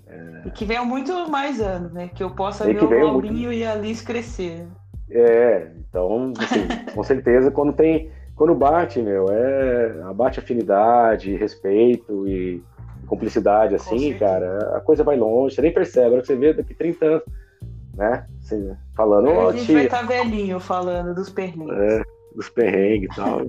[0.07, 0.43] É...
[0.47, 2.11] E que venham muito mais anos, né?
[2.13, 3.53] Que eu possa e ver o Robinho muito...
[3.53, 4.67] e a Liz crescer.
[5.11, 12.63] É, então, assim, com certeza, quando tem quando bate, meu, é bate afinidade, respeito e
[13.07, 16.75] cumplicidade, assim, cara, a coisa vai longe, você nem percebe, agora que você vê daqui
[16.75, 17.23] 30 anos,
[17.97, 18.27] né?
[18.41, 21.77] Assim, falando, ó, A gente tia, vai estar tá velhinho falando dos perrengues.
[21.77, 22.03] É,
[22.35, 23.43] dos perrengues e tal.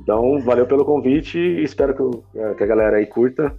[0.00, 3.54] então, valeu pelo convite e espero que, que a galera aí curta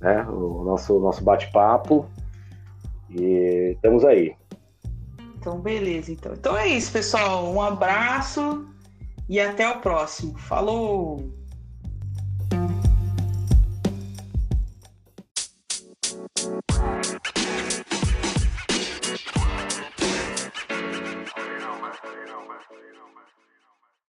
[0.00, 2.06] né, o nosso, nosso bate-papo.
[3.10, 4.34] E estamos aí.
[5.38, 6.12] Então, beleza.
[6.12, 6.32] Então.
[6.34, 7.50] então é isso, pessoal.
[7.50, 8.66] Um abraço
[9.28, 10.36] e até o próximo.
[10.38, 11.37] Falou!